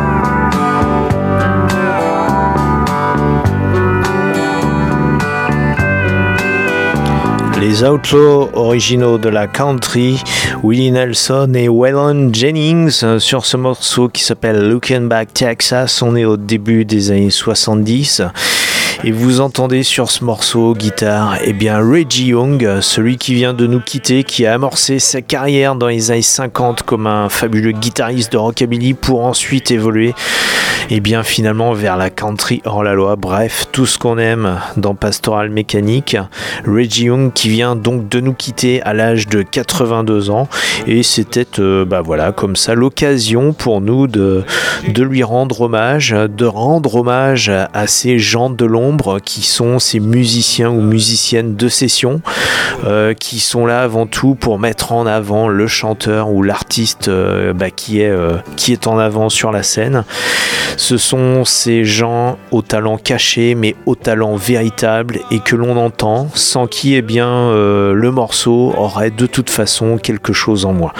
Les 7.68 7.84
Outlaws 7.84 8.48
originaux 8.54 9.18
de 9.18 9.28
la 9.28 9.46
country, 9.46 10.22
Willie 10.64 10.90
Nelson 10.90 11.52
et 11.54 11.68
Waylon 11.68 12.32
Jennings 12.32 13.00
euh, 13.02 13.18
sur 13.18 13.44
ce 13.44 13.58
morceau 13.58 14.08
qui 14.08 14.24
s'appelle 14.24 14.70
Looking 14.70 15.06
Back 15.06 15.34
Texas. 15.34 16.00
On 16.00 16.16
est 16.16 16.24
au 16.24 16.38
début 16.38 16.86
des 16.86 17.10
années 17.10 17.28
70. 17.28 18.22
Et 19.04 19.12
vous 19.12 19.40
entendez 19.40 19.84
sur 19.84 20.10
ce 20.10 20.24
morceau 20.24 20.74
guitare, 20.74 21.38
eh 21.44 21.52
bien 21.52 21.78
Reggie 21.78 22.26
Young, 22.28 22.80
celui 22.80 23.16
qui 23.16 23.32
vient 23.32 23.54
de 23.54 23.68
nous 23.68 23.78
quitter, 23.78 24.24
qui 24.24 24.44
a 24.44 24.54
amorcé 24.54 24.98
sa 24.98 25.22
carrière 25.22 25.76
dans 25.76 25.86
les 25.86 26.10
années 26.10 26.20
50 26.20 26.82
comme 26.82 27.06
un 27.06 27.28
fabuleux 27.28 27.70
guitariste 27.70 28.32
de 28.32 28.38
rockabilly 28.38 28.94
pour 28.94 29.24
ensuite 29.24 29.70
évoluer, 29.70 30.14
eh 30.90 30.98
bien 30.98 31.22
finalement 31.22 31.74
vers 31.74 31.96
la 31.96 32.10
country 32.10 32.60
hors 32.64 32.82
la 32.82 32.94
loi. 32.94 33.14
Bref, 33.14 33.66
tout 33.70 33.86
ce 33.86 33.98
qu'on 33.98 34.18
aime 34.18 34.58
dans 34.76 34.96
Pastoral 34.96 35.48
Mécanique. 35.48 36.16
Reggie 36.66 37.04
Young 37.04 37.32
qui 37.32 37.50
vient 37.50 37.76
donc 37.76 38.08
de 38.08 38.18
nous 38.18 38.34
quitter 38.34 38.82
à 38.82 38.94
l'âge 38.94 39.28
de 39.28 39.42
82 39.42 40.30
ans 40.30 40.48
et 40.88 41.04
c'était 41.04 41.60
euh, 41.60 41.84
bah 41.84 42.02
voilà 42.04 42.32
comme 42.32 42.56
ça 42.56 42.74
l'occasion 42.74 43.52
pour 43.52 43.80
nous 43.80 44.08
de, 44.08 44.44
de 44.88 45.02
lui 45.04 45.22
rendre 45.22 45.60
hommage, 45.60 46.10
de 46.10 46.46
rendre 46.46 46.96
hommage 46.96 47.48
à 47.48 47.86
ces 47.86 48.18
gens 48.18 48.50
de 48.50 48.64
qui 49.24 49.42
sont 49.42 49.78
ces 49.78 50.00
musiciens 50.00 50.70
ou 50.70 50.80
musiciennes 50.80 51.56
de 51.56 51.68
session 51.68 52.20
euh, 52.84 53.14
qui 53.14 53.40
sont 53.40 53.66
là 53.66 53.82
avant 53.82 54.06
tout 54.06 54.34
pour 54.34 54.58
mettre 54.58 54.92
en 54.92 55.06
avant 55.06 55.48
le 55.48 55.66
chanteur 55.66 56.30
ou 56.30 56.42
l'artiste 56.42 57.08
euh, 57.08 57.52
bah, 57.52 57.70
qui, 57.70 58.00
est, 58.00 58.10
euh, 58.10 58.36
qui 58.56 58.72
est 58.72 58.86
en 58.86 58.98
avant 58.98 59.28
sur 59.28 59.52
la 59.52 59.62
scène. 59.62 60.04
Ce 60.76 60.96
sont 60.96 61.44
ces 61.44 61.84
gens 61.84 62.38
au 62.50 62.62
talent 62.62 62.98
caché 62.98 63.54
mais 63.54 63.74
au 63.86 63.94
talent 63.94 64.36
véritable 64.36 65.20
et 65.30 65.40
que 65.40 65.56
l'on 65.56 65.76
entend 65.76 66.28
sans 66.34 66.66
qui 66.66 66.94
eh 66.94 67.02
bien 67.02 67.52
le 67.52 68.10
morceau 68.10 68.72
aurait 68.76 69.10
de 69.10 69.26
toute 69.26 69.50
façon 69.50 69.98
quelque 69.98 70.32
chose 70.32 70.64
en 70.64 70.72
moi. 70.72 70.92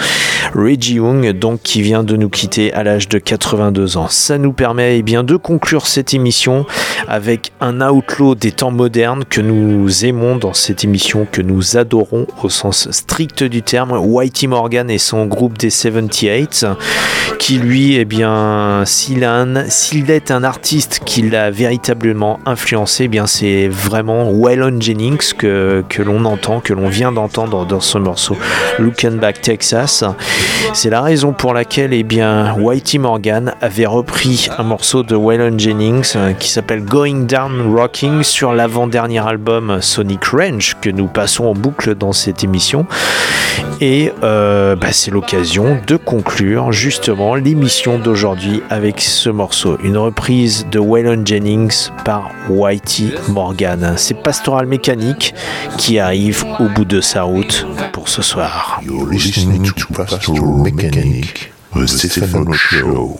Reggie 0.53 0.95
Young 0.95 1.31
donc 1.31 1.61
qui 1.61 1.81
vient 1.81 2.03
de 2.03 2.15
nous 2.15 2.29
quitter 2.29 2.73
à 2.73 2.83
l'âge 2.83 3.07
de 3.07 3.19
82 3.19 3.97
ans. 3.97 4.07
Ça 4.09 4.37
nous 4.37 4.53
permet 4.53 4.97
eh 4.97 5.01
bien 5.01 5.23
de 5.23 5.35
conclure 5.35 5.87
cette 5.87 6.13
émission 6.13 6.65
avec 7.07 7.51
un 7.61 7.81
outlaw 7.81 8.35
des 8.35 8.51
temps 8.51 8.71
modernes 8.71 9.25
que 9.25 9.41
nous 9.41 10.05
aimons 10.05 10.35
dans 10.35 10.53
cette 10.53 10.83
émission, 10.83 11.27
que 11.29 11.41
nous 11.41 11.77
adorons 11.77 12.27
au 12.43 12.49
sens 12.49 12.89
strict 12.91 13.43
du 13.43 13.61
terme, 13.61 13.91
Whitey 13.91 14.47
Morgan 14.47 14.89
et 14.89 14.97
son 14.97 15.25
groupe 15.25 15.57
des 15.57 15.69
78, 15.69 16.65
qui 17.37 17.57
lui, 17.57 17.95
eh 17.95 18.05
bien, 18.05 18.83
s'il 18.85 19.23
est 19.23 20.31
un 20.31 20.43
artiste 20.43 21.01
qui 21.05 21.21
l'a 21.23 21.51
véritablement 21.51 22.39
influencé, 22.45 23.05
eh 23.05 23.07
bien 23.07 23.27
c'est 23.27 23.67
vraiment 23.67 24.29
Waylon 24.29 24.79
Jennings 24.79 25.33
que, 25.37 25.83
que 25.89 26.01
l'on 26.01 26.25
entend, 26.25 26.59
que 26.59 26.73
l'on 26.73 26.89
vient 26.89 27.11
d'entendre 27.11 27.65
dans 27.65 27.79
ce 27.79 27.97
morceau 27.97 28.37
Looking 28.77 29.17
Back 29.19 29.41
Texas. 29.41 30.03
C'est 30.73 30.89
la 30.89 31.01
raison 31.01 31.33
pour 31.33 31.53
laquelle 31.53 31.93
eh 31.93 32.03
bien, 32.03 32.53
Whitey 32.59 32.99
Morgan 32.99 33.53
avait 33.61 33.85
repris 33.85 34.47
un 34.57 34.63
morceau 34.63 35.03
de 35.03 35.15
Waylon 35.15 35.57
Jennings 35.57 36.13
euh, 36.15 36.33
qui 36.33 36.49
s'appelle 36.49 36.83
Going 36.83 37.25
Down 37.25 37.73
Rocking 37.75 38.23
sur 38.23 38.53
l'avant-dernier 38.53 39.25
album 39.25 39.79
Sonic 39.81 40.25
Range 40.25 40.77
que 40.81 40.89
nous 40.89 41.07
passons 41.07 41.45
en 41.45 41.53
boucle 41.53 41.95
dans 41.95 42.13
cette 42.13 42.43
émission. 42.43 42.85
Et 43.81 44.11
euh, 44.23 44.75
bah, 44.75 44.91
c'est 44.91 45.11
l'occasion 45.11 45.79
de 45.87 45.95
conclure 45.95 46.73
justement 46.73 47.35
l'émission 47.35 47.97
d'aujourd'hui 47.97 48.61
avec 48.69 48.99
ce 48.99 49.29
morceau, 49.29 49.77
une 49.83 49.97
reprise 49.97 50.67
de 50.69 50.79
Waylon 50.79 51.25
Jennings 51.25 51.89
par 52.03 52.29
Whitey 52.49 53.15
Morgan. 53.29 53.93
C'est 53.95 54.21
Pastoral 54.21 54.65
Mécanique 54.65 55.33
qui 55.77 55.97
arrive 55.97 56.43
au 56.59 56.67
bout 56.67 56.85
de 56.85 56.99
sa 56.99 57.23
route 57.23 57.65
pour 57.93 58.09
ce 58.09 58.21
soir. 58.21 58.81
Pastoral 59.93 60.73
Show. 62.53 63.17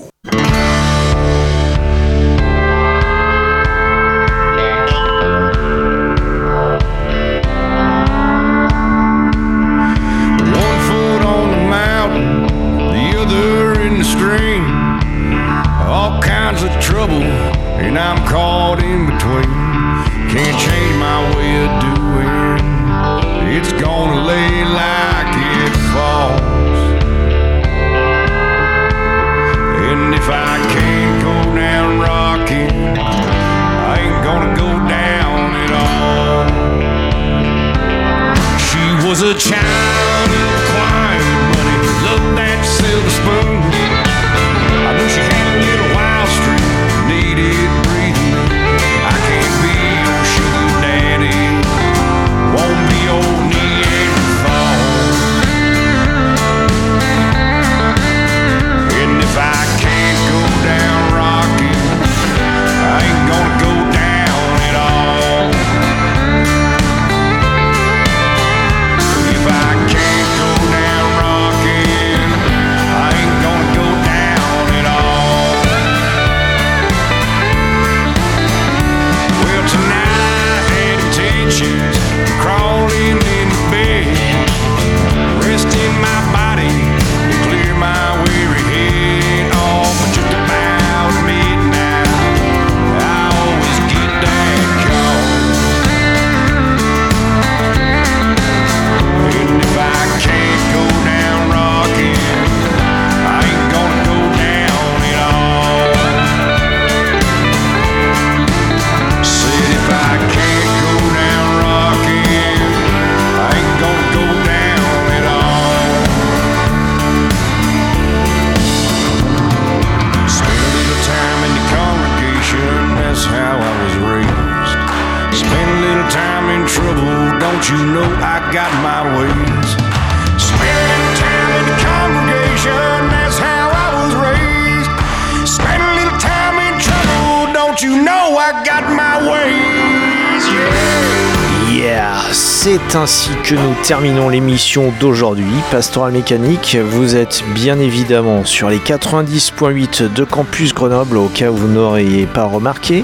Nous 143.56 143.74
terminons 143.84 144.30
l'émission 144.30 144.93
d'aujourd'hui. 145.00 145.45
Pastoral 145.72 146.12
Mécanique, 146.12 146.76
vous 146.76 147.16
êtes 147.16 147.43
bien 147.56 147.80
évidemment 147.80 148.45
sur 148.45 148.70
les 148.70 148.78
90.8 148.78 150.14
de 150.14 150.24
Campus 150.24 150.72
Grenoble, 150.74 151.18
au 151.18 151.28
cas 151.28 151.50
où 151.50 151.56
vous 151.56 151.68
n'auriez 151.68 152.28
pas 152.28 152.43
remarqué. 152.43 153.04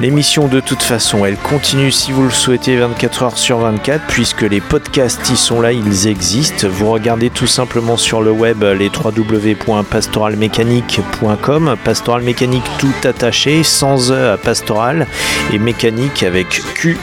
L'émission 0.00 0.46
de 0.46 0.60
toute 0.60 0.82
façon, 0.82 1.24
elle 1.24 1.36
continue 1.36 1.90
si 1.90 2.12
vous 2.12 2.24
le 2.24 2.30
souhaitez 2.30 2.76
24 2.76 3.22
heures 3.22 3.38
sur 3.38 3.58
24 3.58 4.04
puisque 4.08 4.42
les 4.42 4.60
podcasts 4.60 5.30
y 5.30 5.36
sont 5.36 5.60
là, 5.60 5.72
ils 5.72 6.06
existent. 6.06 6.68
Vous 6.68 6.90
regardez 6.90 7.30
tout 7.30 7.46
simplement 7.46 7.96
sur 7.96 8.22
le 8.22 8.30
web 8.30 8.62
les 8.62 8.88
www.pastoralmécanique.com, 8.88 11.76
pastoral 11.82 12.22
mécanique 12.22 12.70
tout 12.78 12.94
attaché, 13.04 13.62
sans 13.62 14.12
E 14.12 14.32
à 14.32 14.36
pastoral 14.36 15.06
et 15.52 15.58
mécanique 15.58 16.22
avec 16.22 16.62
QUE 16.74 16.98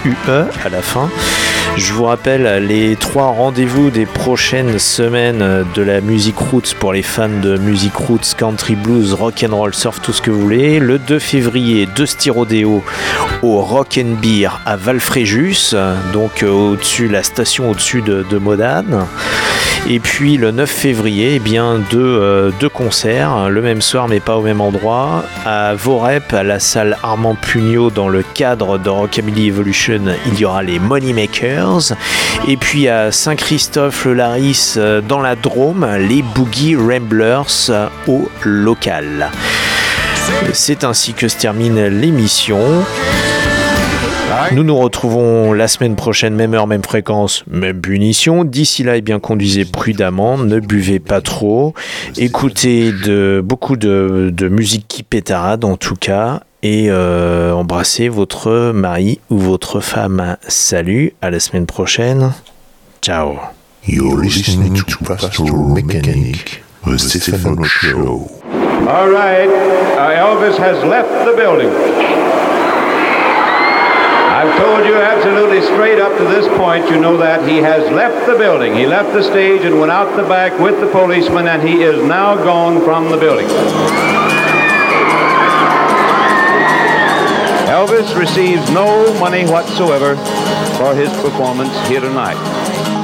à 0.63 0.69
la 0.69 0.81
fin. 0.81 1.09
Je 1.75 1.91
vous 1.91 2.03
rappelle 2.03 2.67
les 2.67 2.95
trois 2.95 3.27
rendez-vous 3.27 3.89
des 3.89 4.05
prochaines 4.05 4.77
semaines 4.77 5.65
de 5.73 5.81
la 5.81 6.01
musique 6.01 6.37
roots 6.37 6.75
pour 6.79 6.93
les 6.93 7.01
fans 7.01 7.29
de 7.41 7.57
musique 7.57 7.95
roots, 7.95 8.35
country 8.37 8.75
blues, 8.75 9.13
rock 9.13 9.43
and 9.43 9.55
roll, 9.55 9.73
surf, 9.73 9.99
tout 9.99 10.13
ce 10.13 10.21
que 10.21 10.29
vous 10.29 10.39
voulez. 10.39 10.79
Le 10.79 10.99
2 10.99 11.17
février, 11.17 11.87
deux 11.87 12.05
styrodéo 12.05 12.83
au 13.41 13.61
Rock 13.61 13.99
and 13.99 14.21
Beer 14.21 14.61
à 14.65 14.75
Valfréjus, 14.75 15.75
donc 16.13 16.43
euh, 16.43 16.49
au-dessus, 16.49 17.07
la 17.07 17.23
station 17.23 17.71
au-dessus 17.71 18.01
de, 18.01 18.23
de 18.29 18.37
Modane. 18.37 19.07
Et 19.89 19.99
puis 19.99 20.37
le 20.37 20.51
9 20.51 20.69
février, 20.69 21.33
eh 21.35 21.39
bien 21.39 21.79
deux, 21.91 21.99
euh, 21.99 22.51
deux 22.61 22.69
concerts, 22.69 23.49
le 23.49 23.61
même 23.61 23.81
soir 23.81 24.07
mais 24.07 24.21
pas 24.21 24.37
au 24.37 24.41
même 24.41 24.61
endroit, 24.61 25.25
à 25.45 25.73
Vorep, 25.73 26.33
à 26.33 26.43
la 26.43 26.59
salle 26.59 26.97
Armand 27.03 27.35
Pugnot 27.35 27.89
dans 27.89 28.07
le 28.07 28.23
cadre 28.23 28.77
de 28.77 28.89
Rockabilly 28.89 29.47
Evolution, 29.47 30.01
il 30.27 30.39
y 30.39 30.45
aura 30.45 30.63
les 30.63 30.79
Moneymakers. 30.79 31.62
Et 32.47 32.57
puis 32.57 32.87
à 32.87 33.11
Saint-Christophe-le-Laris 33.11 34.75
euh, 34.77 35.01
dans 35.01 35.21
la 35.21 35.35
Drôme, 35.35 35.87
les 35.97 36.21
Boogie 36.21 36.75
Ramblers 36.75 37.69
euh, 37.69 37.87
au 38.07 38.29
local. 38.43 39.29
C'est 40.53 40.83
ainsi 40.83 41.13
que 41.13 41.27
se 41.27 41.37
termine 41.37 41.87
l'émission. 41.87 42.59
Nous 44.51 44.63
nous 44.63 44.75
retrouvons 44.75 45.53
la 45.53 45.67
semaine 45.67 45.95
prochaine, 45.95 46.35
même 46.35 46.53
heure, 46.53 46.67
même 46.67 46.83
fréquence, 46.83 47.43
même 47.49 47.79
punition. 47.79 48.43
D'ici 48.43 48.83
là, 48.83 48.97
eh 48.97 49.01
bien, 49.01 49.19
conduisez 49.19 49.65
prudemment, 49.65 50.37
ne 50.37 50.59
buvez 50.59 50.99
pas 50.99 51.21
trop, 51.21 51.73
écoutez 52.17 52.91
beaucoup 53.43 53.77
de, 53.77 54.31
de 54.33 54.47
musique 54.47 54.85
qui 54.87 55.03
pétarade 55.03 55.63
en 55.63 55.77
tout 55.77 55.95
cas, 55.95 56.41
et 56.63 56.87
euh, 56.89 57.51
embrassez 57.51 58.07
votre 58.07 58.71
mari 58.71 59.19
ou 59.29 59.37
votre 59.37 59.81
femme. 59.81 60.37
Salut, 60.47 61.13
à 61.21 61.29
la 61.29 61.39
semaine 61.39 61.65
prochaine. 61.65 62.31
Ciao. 63.01 63.35
You're 63.85 64.17
listening 64.17 64.81
to 64.81 65.03
Pastoral 65.03 65.57
Mechanic, 65.73 66.63
the 66.85 66.97
Stefano 66.97 67.63
Show. 67.65 68.29
All 68.87 69.09
right, 69.09 69.49
uh, 69.49 70.15
Elvis 70.15 70.57
has 70.57 70.81
left 70.85 71.09
the 71.25 71.35
building. 71.35 71.67
I've 74.31 74.57
told 74.57 74.85
you 74.85 74.95
absolutely 74.95 75.61
straight 75.61 75.99
up 75.99 76.17
to 76.17 76.23
this 76.25 76.47
point, 76.57 76.89
you 76.89 76.99
know 76.99 77.17
that 77.17 77.47
he 77.47 77.57
has 77.57 77.91
left 77.91 78.25
the 78.25 78.37
building. 78.37 78.73
He 78.73 78.87
left 78.87 79.11
the 79.11 79.23
stage 79.23 79.63
and 79.63 79.79
went 79.79 79.91
out 79.91 80.15
the 80.15 80.23
back 80.23 80.57
with 80.59 80.79
the 80.79 80.87
policeman, 80.87 81.47
and 81.47 81.61
he 81.61 81.83
is 81.83 82.01
now 82.07 82.35
gone 82.35 82.81
from 82.85 83.09
the 83.09 83.17
building. 83.17 83.47
Elvis 87.73 88.15
receives 88.15 88.69
no 88.69 89.11
money 89.19 89.45
whatsoever 89.45 90.15
for 90.77 90.93
his 90.93 91.09
performance 91.23 91.75
here 91.87 92.01
tonight. 92.01 93.02